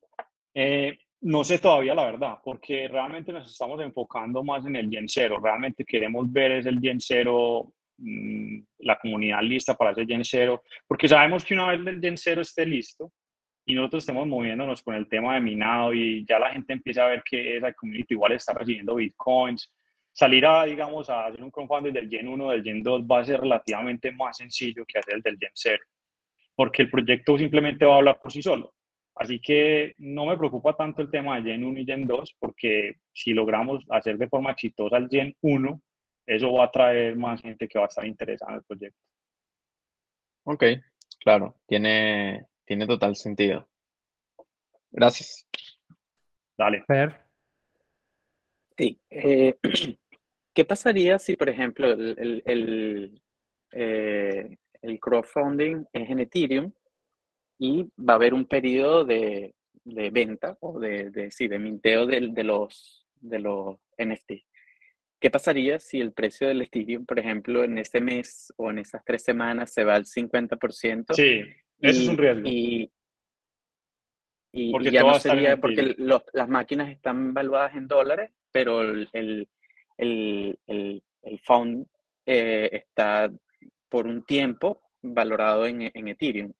[0.54, 5.10] Eh, no sé todavía la verdad, porque realmente nos estamos enfocando más en el Gen
[5.10, 5.38] 0.
[5.42, 10.62] Realmente queremos ver es el Gen 0 Mm, la comunidad lista para ese Gen 0,
[10.86, 13.10] porque sabemos que una vez el Gen 0 esté listo
[13.66, 17.08] y nosotros estemos moviéndonos con el tema de minado y ya la gente empieza a
[17.08, 19.70] ver que esa comunidad igual está recibiendo bitcoins,
[20.12, 23.24] salir a, digamos, a hacer un crowdfunding del Gen 1, del Gen 2 va a
[23.24, 25.82] ser relativamente más sencillo que hacer el del Gen 0,
[26.54, 28.72] porque el proyecto simplemente va a hablar por sí solo.
[29.16, 32.98] Así que no me preocupa tanto el tema de Gen 1 y Gen 2, porque
[33.12, 35.82] si logramos hacer de forma exitosa el Gen 1,
[36.26, 39.00] eso va a traer más gente que va a estar interesada en el proyecto.
[40.44, 40.64] Ok,
[41.18, 43.68] claro, tiene, tiene total sentido.
[44.90, 45.46] Gracias.
[46.58, 46.82] Dale.
[46.86, 47.20] Fer.
[48.76, 49.00] Sí.
[49.10, 49.54] Eh,
[50.54, 53.22] ¿Qué pasaría si, por ejemplo, el, el,
[53.72, 56.72] eh, el, crowdfunding es en Ethereum
[57.58, 59.54] y va a haber un periodo de,
[59.84, 64.32] de venta o de, de, sí, de minteo de, de, los, de los NFT?
[65.20, 69.04] ¿Qué pasaría si el precio del Ethereum, por ejemplo, en este mes o en esas
[69.04, 71.14] tres semanas se va al 50%?
[71.14, 71.42] Sí,
[71.80, 72.48] eso es un riesgo.
[72.48, 72.90] Y,
[74.52, 79.48] y, ya no sería, porque las máquinas están valuadas en dólares, pero el, el,
[79.98, 81.86] el, el fund
[82.24, 83.30] eh, está
[83.88, 86.52] por un tiempo valorado en, en Ethereum.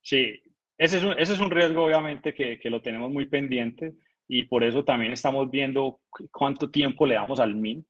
[0.00, 0.40] Sí,
[0.78, 3.94] ese es un, ese es un riesgo obviamente que, que, lo tenemos muy pendiente
[4.26, 6.00] y por eso también estamos viendo
[6.30, 7.86] cuánto tiempo le damos al mint.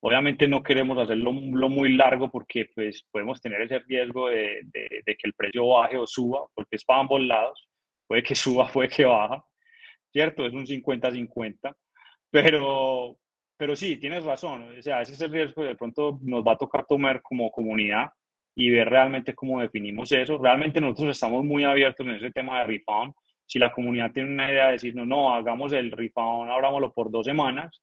[0.00, 5.16] Obviamente no queremos hacerlo lo muy largo porque pues podemos tener ese riesgo de, que
[5.24, 7.68] el precio baje o suba, porque es para ambos lados.
[8.06, 9.44] Puede que suba, puede que baja,
[10.12, 10.46] ¿cierto?
[10.46, 11.74] Es un 50-50.
[12.30, 13.16] Pero,
[13.56, 14.78] pero sí, tienes razón.
[14.78, 17.50] O sea, ese es el riesgo que de pronto nos va a tocar tomar como
[17.50, 18.10] comunidad
[18.54, 20.38] y ver realmente cómo definimos eso.
[20.38, 23.14] Realmente nosotros estamos muy abiertos en ese tema de refund.
[23.46, 27.10] Si la comunidad tiene una idea de decir, no, no, hagamos el refund, abrámoslo por
[27.10, 27.80] dos semanas,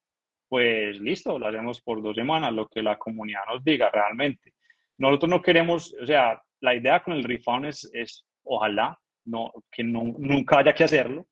[0.48, 4.54] pues listo, lo hacemos por dos semanas, lo que la comunidad nos diga realmente.
[4.98, 9.84] Nosotros no queremos, o sea, la idea con el refund es, es ojalá, no, que
[9.84, 11.28] no, nunca haya que hacerlo,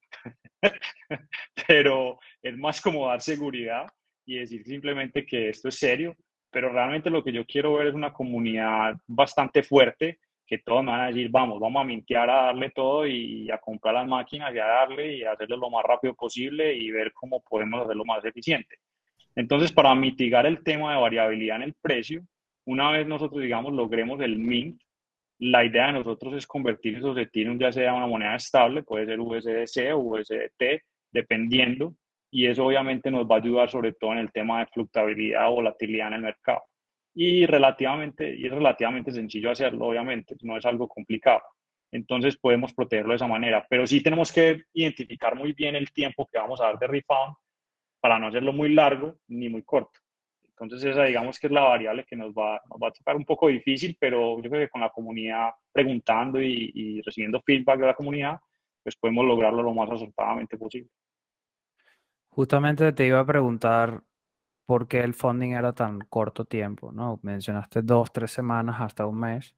[1.67, 3.87] pero es más como dar seguridad
[4.25, 6.15] y decir simplemente que esto es serio,
[6.49, 10.91] pero realmente lo que yo quiero ver es una comunidad bastante fuerte, que todos me
[10.91, 14.53] van a decir, vamos, vamos a mintear a darle todo y a comprar las máquinas
[14.53, 18.05] y a darle y a hacerlo lo más rápido posible y ver cómo podemos hacerlo
[18.05, 18.77] más eficiente.
[19.35, 22.23] Entonces, para mitigar el tema de variabilidad en el precio,
[22.65, 24.81] una vez nosotros, digamos, logremos el mint,
[25.39, 29.19] la idea de nosotros es convertir esos Ethereum ya sea una moneda estable, puede ser
[29.19, 30.81] USDC o USDT,
[31.11, 31.95] dependiendo,
[32.31, 35.55] y eso obviamente nos va a ayudar sobre todo en el tema de fluctuabilidad o
[35.55, 36.63] volatilidad en el mercado.
[37.15, 41.41] Y, relativamente, y es relativamente sencillo hacerlo, obviamente, no es algo complicado.
[41.91, 46.27] Entonces podemos protegerlo de esa manera, pero sí tenemos que identificar muy bien el tiempo
[46.31, 47.35] que vamos a dar de refund
[48.03, 50.01] para no hacerlo muy largo ni muy corto.
[50.59, 53.23] Entonces esa digamos que es la variable que nos va, nos va a tocar un
[53.23, 57.85] poco difícil, pero yo creo que con la comunidad preguntando y, y recibiendo feedback de
[57.85, 58.41] la comunidad,
[58.83, 60.89] pues podemos lograrlo lo más acertadamente posible.
[62.27, 64.03] Justamente te iba a preguntar
[64.65, 67.21] por qué el funding era tan corto tiempo, ¿no?
[67.23, 69.55] Mencionaste dos, tres semanas hasta un mes.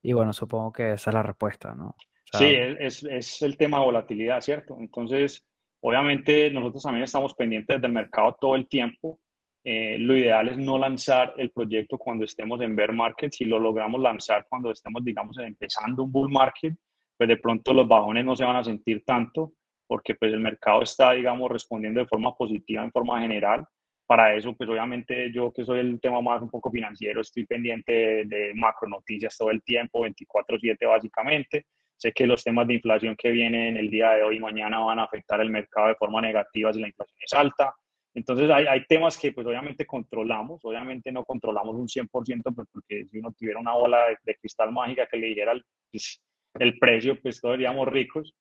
[0.00, 1.88] Y bueno, supongo que esa es la respuesta, ¿no?
[1.88, 4.76] O sea, sí, es, es, el tema de volatilidad, ¿cierto?
[4.78, 5.44] Entonces,
[5.84, 9.20] obviamente nosotros también estamos pendientes del mercado todo el tiempo.
[9.62, 13.32] Eh, lo ideal es no lanzar el proyecto cuando estemos en bear market.
[13.32, 16.74] Si lo logramos lanzar cuando estemos, digamos, empezando un bull market,
[17.16, 19.52] pues de pronto los bajones no se van a sentir tanto
[19.86, 23.66] porque pues el mercado está, digamos, respondiendo de forma positiva en forma general.
[24.06, 28.24] Para eso, pues obviamente yo que soy el tema más un poco financiero, estoy pendiente
[28.24, 31.66] de, macro noticias todo el tiempo, 24/7 básicamente.
[32.04, 34.98] Sé que los temas de inflación que vienen el día de hoy y mañana van
[34.98, 37.74] a afectar el mercado de forma negativa si la inflación es alta.
[38.12, 43.06] Entonces hay, hay temas que pues obviamente controlamos, obviamente no controlamos un 100%, pues porque
[43.10, 46.22] si uno tuviera una bola de, de cristal mágica que le dijera el, pues,
[46.58, 48.34] el precio, pues todos seríamos ricos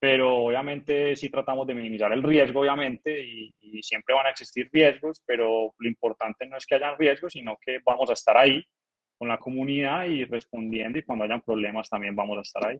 [0.00, 4.70] pero obviamente sí tratamos de minimizar el riesgo, obviamente, y, y, siempre van a existir
[4.72, 8.64] riesgos, pero lo importante no es que hayan riesgos, sino que vamos a estar ahí
[9.18, 12.78] con la comunidad y respondiendo, y cuando hayan problemas también vamos a estar ahí.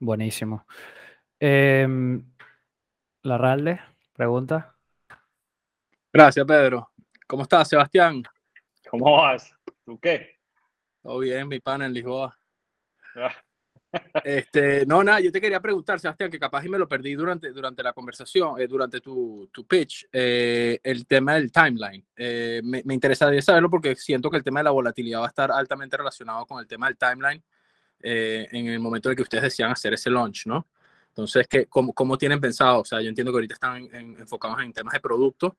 [0.00, 0.66] Buenísimo.
[1.40, 1.86] Eh,
[3.22, 3.80] Larralde,
[4.12, 4.74] pregunta.
[6.12, 6.90] Gracias, Pedro.
[7.26, 8.22] ¿Cómo estás, Sebastián?
[8.88, 9.52] ¿Cómo vas?
[9.84, 10.36] ¿Tú qué?
[11.02, 12.36] Todo bien, mi pana en Lisboa.
[13.16, 13.34] Ah.
[14.22, 17.50] Este, no, nada, yo te quería preguntar, Sebastián, que capaz y me lo perdí durante,
[17.52, 22.06] durante la conversación, eh, durante tu, tu pitch, eh, el tema del timeline.
[22.14, 25.28] Eh, me, me, interesaría saberlo porque siento que el tema de la volatilidad va a
[25.28, 27.42] estar altamente relacionado con el tema del timeline
[28.02, 30.66] eh, en el momento en que ustedes decían hacer ese launch, ¿no?
[31.08, 32.80] Entonces, ¿qué, cómo, cómo, tienen pensado?
[32.80, 35.56] O sea, yo entiendo que ahorita están en, en, enfocados en temas de producto,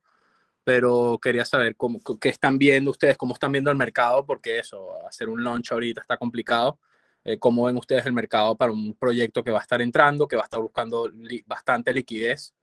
[0.64, 5.06] pero quería saber cómo, qué están viendo ustedes, cómo están viendo el mercado, porque eso,
[5.08, 6.80] hacer un launch ahorita está complicado
[7.24, 10.36] eh, cómo ven ustedes el mercado para un proyecto que va a estar entrando, que
[10.36, 12.54] va a estar buscando li bastante liquidez.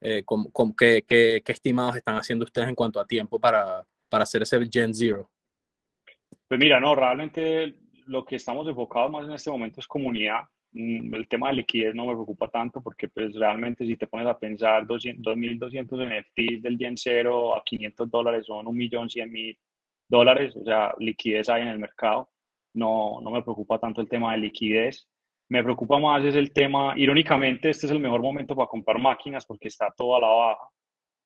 [0.00, 0.22] Eh,
[0.76, 4.60] qué, qué, qué, estimados están haciendo ustedes en cuanto a tiempo para, para hacer ese
[4.70, 5.30] Gen Zero?
[6.46, 7.74] Pues mira, no, realmente
[8.06, 10.42] lo que estamos enfocados más en este momento es comunidad.
[10.72, 14.26] Mm, el tema de liquidez no me preocupa tanto porque pues realmente si te pones
[14.26, 19.56] a pensar 2.200 NFTs del Gen Zero a 500 dólares son 1.100.000
[20.08, 22.28] dólares, o sea, liquidez hay en el mercado
[22.74, 25.08] no, no me preocupa tanto el tema de liquidez.
[25.48, 29.46] Me preocupa más es el tema, irónicamente, este es el mejor momento para comprar máquinas
[29.46, 30.68] porque está todo a la baja,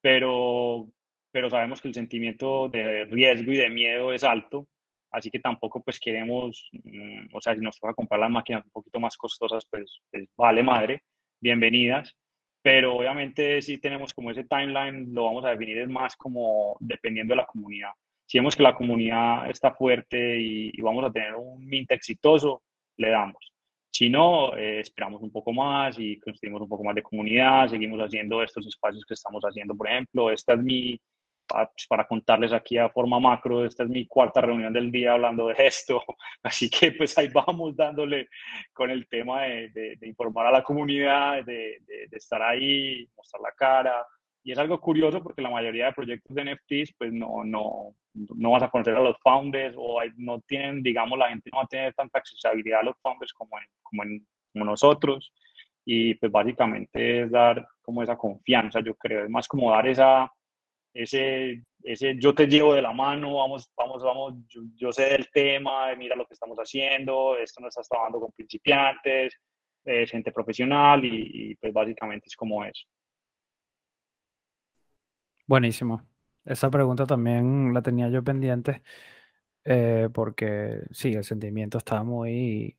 [0.01, 0.89] pero,
[1.31, 4.66] pero sabemos que el sentimiento de riesgo y de miedo es alto,
[5.11, 8.71] así que tampoco pues queremos, mm, o sea, si nos toca comprar las máquinas un
[8.71, 11.03] poquito más costosas, pues, pues vale madre,
[11.41, 12.17] bienvenidas,
[12.63, 17.33] pero obviamente si tenemos como ese timeline, lo vamos a definir es más como dependiendo
[17.33, 17.91] de la comunidad.
[18.27, 22.63] Si vemos que la comunidad está fuerte y, y vamos a tener un mint exitoso,
[22.99, 23.55] le damos.
[23.91, 27.99] Si no, eh, esperamos un poco más y construimos un poco más de comunidad, seguimos
[28.01, 31.01] haciendo estos espacios que estamos haciendo, por ejemplo, esta es mi,
[31.88, 35.55] para contarles aquí a forma macro, esta es mi cuarta reunión del día hablando de
[35.59, 36.03] esto,
[36.42, 38.28] así que pues ahí vamos dándole
[38.72, 43.53] con el tema de, de, informar a la comunidad, de, de, estar ahí, mostrar la
[43.53, 44.07] cara,
[44.44, 48.51] y es algo curioso porque la mayoría de proyectos de NFTs pues no, no, no
[48.51, 51.68] vas a conocer a los founders o no tienen, digamos, la gente no va a
[51.68, 55.32] tener tanta accesibilidad a los founders como, como, en, como nosotros,
[55.84, 60.30] y pues básicamente es dar como esa confianza, yo creo, es más como dar esa
[60.99, 64.34] ese, ese yo te llevo de la mano, vamos, vamos, vamos,
[64.76, 69.32] yo, sé del tema, mira lo que estamos haciendo, esto no estás trabajando con principiantes,
[69.84, 72.84] es gente profesional y, pues básicamente es como eso.
[75.46, 76.03] Buenísimo.
[76.44, 78.82] Esa pregunta también la tenía yo pendiente
[79.64, 82.76] eh, porque sí, el sentimiento está muy...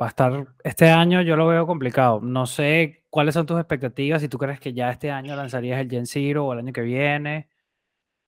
[0.00, 2.20] Va a estar, este año yo lo veo complicado.
[2.20, 5.90] No sé cuáles son tus expectativas, si tú crees que ya este año lanzarías el
[5.90, 7.49] Gen Zero o el año que viene.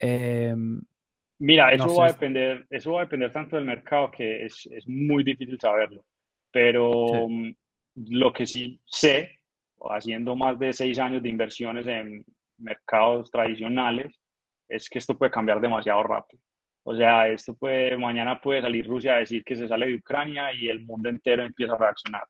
[0.02, 0.80] Em,
[1.38, 4.86] Mira, eso, va a depender, eso va a depender tanto del mercado que es, es
[4.86, 6.04] muy difícil saberlo.
[6.50, 7.54] Pero mm,
[8.10, 9.40] lo que sí sé,
[9.90, 12.24] haciendo más de seis años de inversiones en
[12.58, 14.20] mercados tradicionales,
[14.68, 16.42] es que esto puede cambiar demasiado rápido.
[16.84, 20.52] O sea, esto puede, mañana puede salir Rusia a decir que se sale de Ucrania
[20.52, 22.24] y el mundo entero empieza a reaccionar.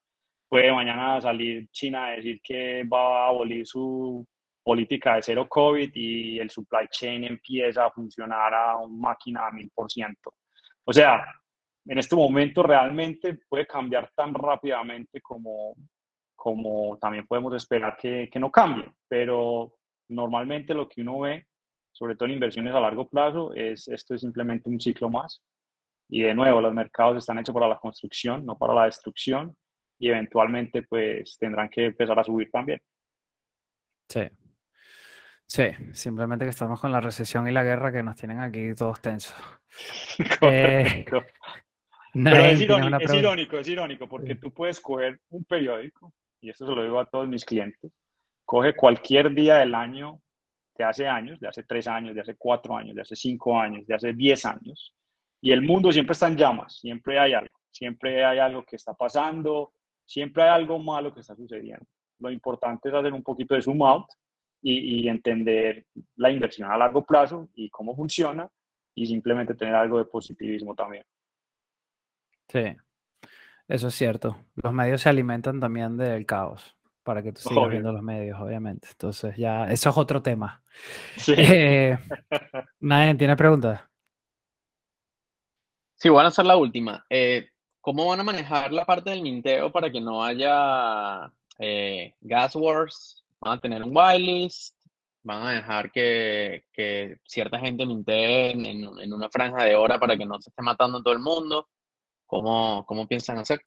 [0.48, 4.26] Puede mañana salir China a decir que va a abolir su
[4.62, 9.50] política de cero COVID y el supply chain empieza a funcionar a una máquina a
[9.50, 10.34] mil por ciento.
[10.84, 11.24] O sea,
[11.86, 15.74] en este momento realmente puede cambiar tan rápidamente como,
[16.36, 19.74] como también podemos esperar que, que no cambie, pero
[20.08, 21.46] normalmente lo que uno ve,
[21.90, 25.42] sobre todo en inversiones a largo plazo, es esto es simplemente un ciclo más.
[26.08, 29.56] Y de nuevo, los mercados están hechos para la construcción, no para la destrucción,
[29.98, 32.80] y eventualmente pues tendrán que empezar a subir también.
[34.08, 34.22] Sí,
[35.54, 39.00] Sí, simplemente que estamos con la recesión y la guerra que nos tienen aquí todos
[39.02, 39.36] tensos.
[40.40, 41.04] Eh,
[42.14, 46.82] Pero es irónico, es irónico, porque tú puedes coger un periódico, y esto se lo
[46.82, 47.92] digo a todos mis clientes,
[48.46, 50.20] coge cualquier día del año
[50.74, 53.86] de hace años, de hace tres años, de hace cuatro años, de hace cinco años,
[53.86, 54.94] de hace diez años,
[55.42, 58.94] y el mundo siempre está en llamas, siempre hay algo, siempre hay algo que está
[58.94, 59.74] pasando,
[60.06, 61.86] siempre hay algo malo que está sucediendo.
[62.20, 64.06] Lo importante es hacer un poquito de zoom out
[64.62, 65.86] y, entender
[66.16, 68.48] la inversión a largo plazo y cómo funciona
[68.94, 71.04] y simplemente tener algo de positivismo también.
[72.48, 72.76] Sí,
[73.68, 74.36] eso es cierto.
[74.54, 78.88] Los medios se alimentan también del caos para que tú sigas viendo los medios, obviamente.
[78.92, 80.62] Entonces ya, eso es otro tema.
[81.16, 81.34] Sí.
[81.38, 81.98] Eh,
[82.80, 83.80] ¿Nadie tiene preguntas?
[85.96, 87.04] Sí, van a ser la última.
[87.08, 87.48] Eh,
[87.80, 93.21] ¿Cómo van a manejar la parte del minteo para que no haya eh, gas wars
[93.42, 94.76] van a tener un whitelist,
[95.24, 100.16] van a dejar que, que cierta gente minte en, en, una franja de hora para
[100.16, 101.68] que no se esté matando todo el mundo.
[102.26, 103.60] ¿Cómo, cómo piensan hacer?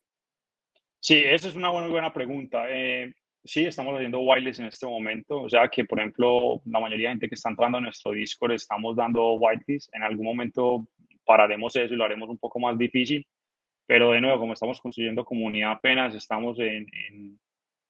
[1.00, 2.66] Sí, esa es una buena, buena pregunta.
[2.70, 3.14] Eh,
[3.44, 5.42] sí, estamos haciendo whitelist en este momento.
[5.42, 8.54] O sea que, por ejemplo, la mayoría de gente que está entrando a nuestro Discord
[8.54, 9.94] estamos dando whitelist.
[9.94, 10.88] En algún momento
[11.26, 13.28] pararemos eso y lo haremos un poco más difícil.
[13.86, 17.40] Pero de nuevo, como estamos construyendo comunidad apenas, estamos en, en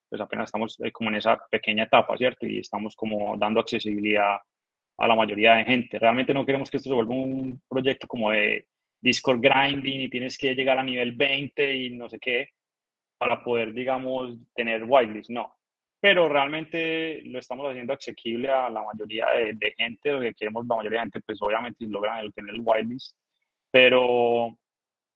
[0.09, 2.45] pues apenas estamos eh, como en esa pequeña etapa, ¿cierto?
[2.45, 4.37] Y estamos como dando accesibilidad
[4.97, 5.99] a la mayoría de gente.
[5.99, 8.67] Realmente no queremos que esto se vuelva un proyecto como de
[9.01, 12.49] Discord grinding y tienes que llegar a nivel 20 y no sé qué
[13.17, 15.55] para poder, digamos, tener whitelist, no.
[15.99, 20.75] Pero realmente lo estamos haciendo accesible a la mayoría de, gente, lo que queremos la
[20.75, 23.15] mayoría de gente, pues obviamente logran el tener el whitelist.
[23.71, 24.57] Pero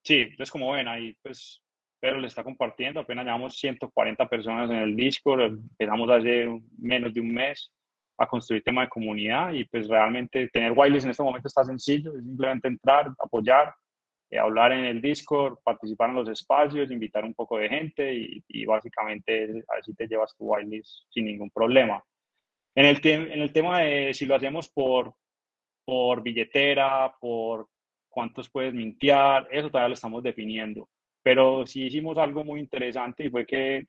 [0.04, 1.62] sí, pues como ven ahí, pues
[2.00, 3.00] pero le está compartiendo.
[3.00, 7.72] Apenas llevamos 140 personas en el Discord, empezamos hace menos de un mes
[8.18, 12.16] a construir tema de comunidad y pues realmente tener wireless en este momento está sencillo,
[12.18, 13.74] es simplemente entrar, apoyar,
[14.30, 18.14] eh, hablar en el Discord, participar en los espacios, invitar un poco de gente
[18.48, 22.04] y, básicamente así te llevas tu wireless sin ningún problema.
[22.76, 25.14] En el, en el tema de si lo hacemos por,
[25.86, 27.68] por billetera, por
[28.10, 30.90] cuántos puedes mintear, eso todavía lo estamos definiendo.
[31.22, 33.88] Pero sí hicimos algo muy interesante y fue que,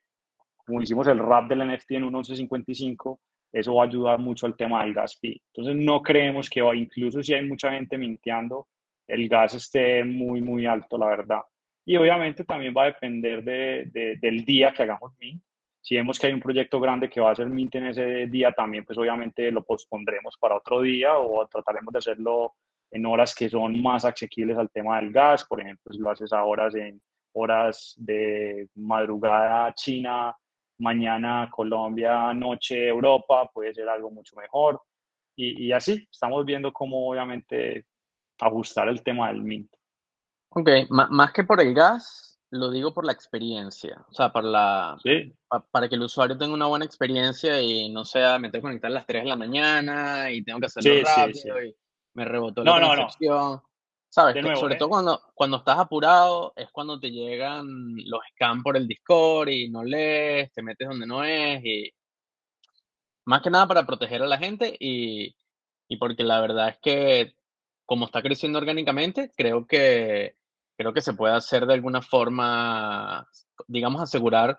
[0.67, 3.21] como hicimos el rap del NFT en un 1155,
[3.53, 5.41] eso va a ayudar mucho al tema del gas fee.
[5.53, 8.69] Entonces no creemos que, incluso si hay mucha gente minteando,
[9.09, 11.41] el gas esté muy, muy alto, la verdad.
[11.85, 15.43] Y obviamente también va a depender de, del día que hagamos mint.
[15.81, 18.53] Si vemos que hay un proyecto grande que va a ser mint en ese día,
[18.53, 22.55] también pues obviamente lo pospondremos para otro día o trataremos de hacerlo
[22.91, 25.45] en horas que son más asequibles al tema del gas.
[25.45, 27.01] Por ejemplo, si lo haces a horas en
[27.33, 30.37] horas de madrugada China,
[30.79, 34.81] mañana Colombia, noche Europa, puede ser algo mucho mejor.
[35.37, 37.87] y, y así estamos viendo cómo obviamente
[38.41, 39.73] ajustar el tema del mint.
[40.51, 44.05] Ok, ma- más que por el gas, lo digo por la experiencia.
[44.09, 47.89] O sea, para la, Sí, pa- para que el usuario tenga una buena experiencia y
[47.91, 50.67] no sea, me tengo que conectar a las 3 de la mañana y tengo que
[50.67, 51.69] hacerlo Sí, sí, rápido sí.
[51.69, 51.77] y
[52.15, 53.09] me rebotó No, la no, no.
[54.11, 54.43] ¿Sabes?
[54.43, 54.79] Nuevo, sobre ¿eh?
[54.79, 59.71] todo cuando, cuando estás apurado es cuando te llegan los scams por el Discord y
[59.71, 61.93] no lees, te metes donde no es y
[63.25, 65.33] más que nada para proteger a la gente y,
[65.87, 67.35] y porque la verdad es que
[67.87, 70.35] como está creciendo orgánicamente, creo que,
[70.77, 73.29] creo que se puede hacer de alguna forma,
[73.69, 74.59] digamos, asegurar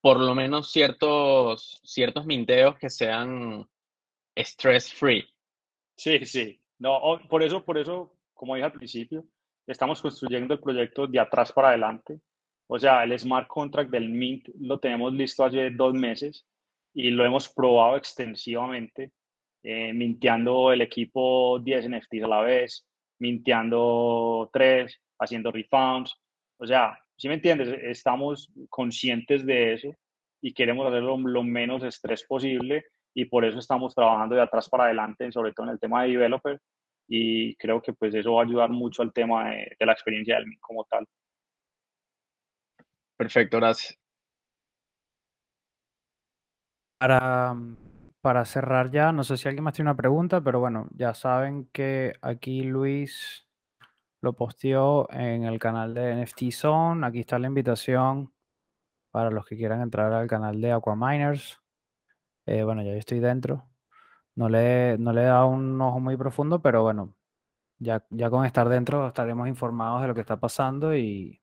[0.00, 3.68] por lo menos ciertos, ciertos minteos que sean
[4.36, 5.28] stress free.
[5.96, 6.60] Sí, sí.
[6.78, 9.26] No, por eso, por eso, como dije al principio,
[9.66, 12.20] estamos construyendo el proyecto de atrás para adelante.
[12.68, 16.46] O sea, el smart contract del Mint lo tenemos listo hace dos meses
[16.94, 19.10] y lo hemos probado extensivamente,
[19.64, 22.86] eh, el equipo 10 NFTs a la vez,
[23.18, 26.14] minteando 3, haciendo refunds.
[26.58, 29.88] O sea, si me entiendes, estamos conscientes de eso
[30.40, 32.84] y queremos hacerlo lo menos estrés posible
[33.14, 36.10] y por eso estamos trabajando de atrás para adelante, sobre todo en el tema de
[36.10, 36.60] developer,
[37.08, 40.36] y creo que pues eso va a ayudar mucho al tema de, de la experiencia
[40.36, 41.06] del MIT como tal.
[43.16, 43.98] Perfecto, gracias.
[46.98, 47.54] Para,
[48.20, 51.68] para cerrar ya, no sé si alguien más tiene una pregunta, pero bueno, ya saben
[51.72, 53.46] que aquí Luis
[54.20, 57.06] lo posteó en el canal de NFT Zone.
[57.06, 58.32] Aquí está la invitación
[59.10, 61.60] para los que quieran entrar al canal de Aquaminers.
[62.46, 63.67] Eh, bueno, ya yo estoy dentro.
[64.38, 67.12] No le, no le he dado un ojo muy profundo, pero bueno,
[67.78, 71.42] ya, ya con estar dentro estaremos informados de lo que está pasando y,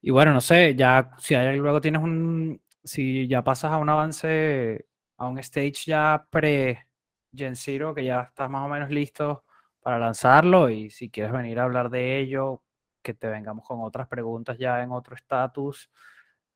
[0.00, 3.90] y bueno, no sé, ya si hay, luego tienes un, si ya pasas a un
[3.90, 4.86] avance,
[5.18, 6.86] a un stage ya pre
[7.34, 9.44] Gen Zero, que ya estás más o menos listo
[9.82, 12.62] para lanzarlo y si quieres venir a hablar de ello,
[13.02, 15.90] que te vengamos con otras preguntas ya en otro estatus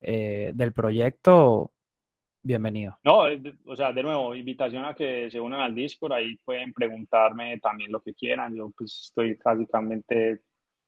[0.00, 1.72] eh, del proyecto,
[2.42, 2.98] bienvenido.
[3.04, 3.24] No,
[3.66, 7.92] o sea, de nuevo, invitación a que se unan al Discord, ahí pueden preguntarme también
[7.92, 10.40] lo que quieran, yo pues estoy básicamente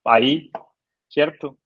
[0.04, 0.50] ahí,
[1.08, 1.58] ¿cierto?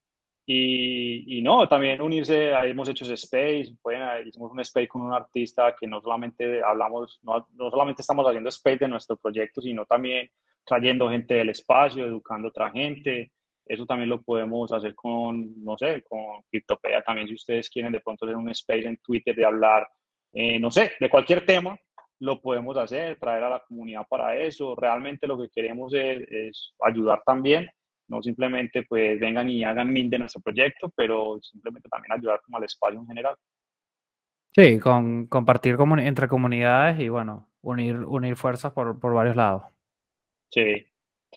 [0.47, 5.75] Y, y no, también unirse, hemos hecho space, pueden, hicimos un space con un artista
[5.79, 10.31] que no solamente hablamos, no, no solamente estamos haciendo space de nuestro proyecto, sino también
[10.65, 13.33] trayendo gente del espacio, educando a otra gente.
[13.67, 18.01] Eso también lo podemos hacer con, no sé, con Cryptopedia también, si ustedes quieren de
[18.01, 19.89] pronto hacer un space en Twitter de hablar,
[20.33, 21.79] eh, no sé, de cualquier tema,
[22.21, 24.75] lo podemos hacer, traer a la comunidad para eso.
[24.77, 27.69] Realmente lo que queremos es, es ayudar también
[28.09, 32.59] no simplemente pues vengan y hagan min de nuestro proyecto, pero simplemente también ayudar como
[32.59, 33.35] al espacio en general.
[34.55, 39.63] Sí, con compartir comuni- entre comunidades y bueno, unir, unir fuerzas por, por varios lados.
[40.51, 40.87] Sí,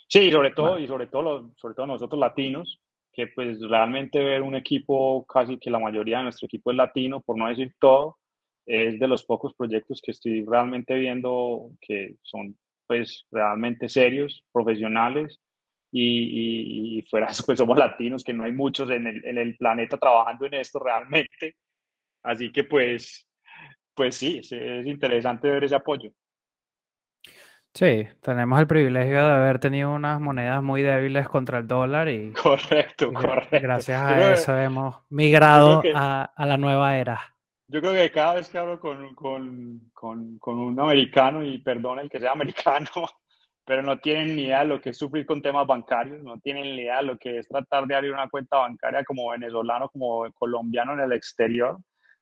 [0.08, 2.80] sí, sobre todo, y sobre todo, los- sobre todo nosotros latinos,
[3.14, 7.22] que pues realmente ver un equipo, casi que la mayoría de nuestro equipo es latino,
[7.22, 8.18] por no decir todo,
[8.66, 15.40] es de los pocos proyectos que estoy realmente viendo que son pues realmente serios, profesionales,
[15.92, 16.04] y,
[16.96, 19.98] y, y fuera, pues somos latinos, que no hay muchos en el, en el planeta
[19.98, 21.56] trabajando en esto realmente.
[22.24, 23.28] Así que pues,
[23.96, 26.12] pues sí, es, es interesante ver ese apoyo.
[27.78, 32.34] Sí, tenemos el privilegio de haber tenido unas monedas muy débiles contra el dólar y,
[32.44, 33.60] Correcto, y correcto.
[33.62, 37.22] gracias a creo que- eso hemos migrado que- a, a la nueva era.
[37.68, 42.02] Yo creo que cada vez que hablo con, con, con, con un americano, y perdona
[42.02, 42.32] el que sea
[42.72, 42.88] americano,
[43.64, 46.64] pero no tienen ni idea de lo que es sufrir con temas bancarios, no tienen
[46.64, 50.26] ni idea de lo que es tratar de abrir una cuenta bancaria como venezolano, como
[50.34, 51.78] colombiano en el exterior,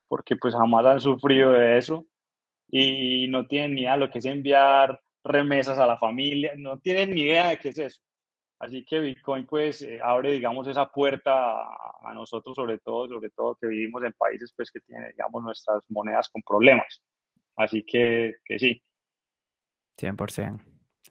[0.09, 2.03] porque pues jamás han sufrido de eso
[2.69, 6.77] y no tienen ni idea de lo que es enviar remesas a la familia, no
[6.77, 7.99] tienen ni idea de qué es eso.
[8.60, 13.56] Así que Bitcoin pues eh, abre, digamos, esa puerta a, nosotros, sobre todo, sobre todo
[13.56, 17.03] que vivimos en países pues que tienen, digamos, nuestras monedas con problemas.
[17.57, 18.81] Así que, que sí.
[19.99, 20.61] 100%.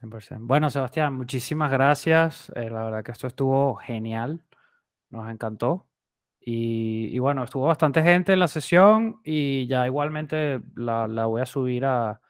[0.01, 0.39] 100%.
[0.41, 2.51] Bueno, Sebastián, muchísimas gracias.
[2.57, 4.43] Eh, la verdad que esto estuvo genial.
[5.11, 5.87] Nos encantó.
[6.41, 11.41] Y, y bueno, estuvo bastante gente en la sesión y ya igualmente la, la voy
[11.43, 12.21] a subir a,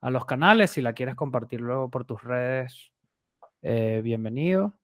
[0.00, 0.70] a los canales.
[0.70, 2.92] Si la quieres compartir luego por tus redes,
[3.62, 4.74] eh, bienvenido.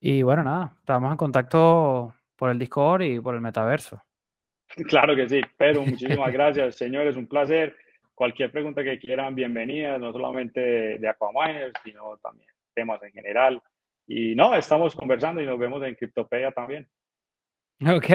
[0.00, 4.02] Y bueno, nada, estamos en contacto por el Discord y por el metaverso.
[4.88, 7.76] Claro que sí, pero muchísimas gracias, señores, un placer.
[8.14, 13.62] Cualquier pregunta que quieran, bienvenidas, no solamente de, Aquaminers, sino también temas en general.
[14.06, 16.88] Y no, estamos conversando y nos vemos en Cryptopedia también.
[17.86, 18.06] Ok,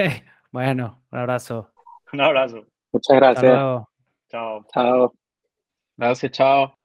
[0.52, 1.72] bueno, un abrazo.
[2.12, 2.66] Un abrazo.
[2.92, 3.54] Muchas gracias.
[4.30, 4.66] Chao.
[4.74, 5.14] Chao.
[5.98, 6.77] Gracias, chao.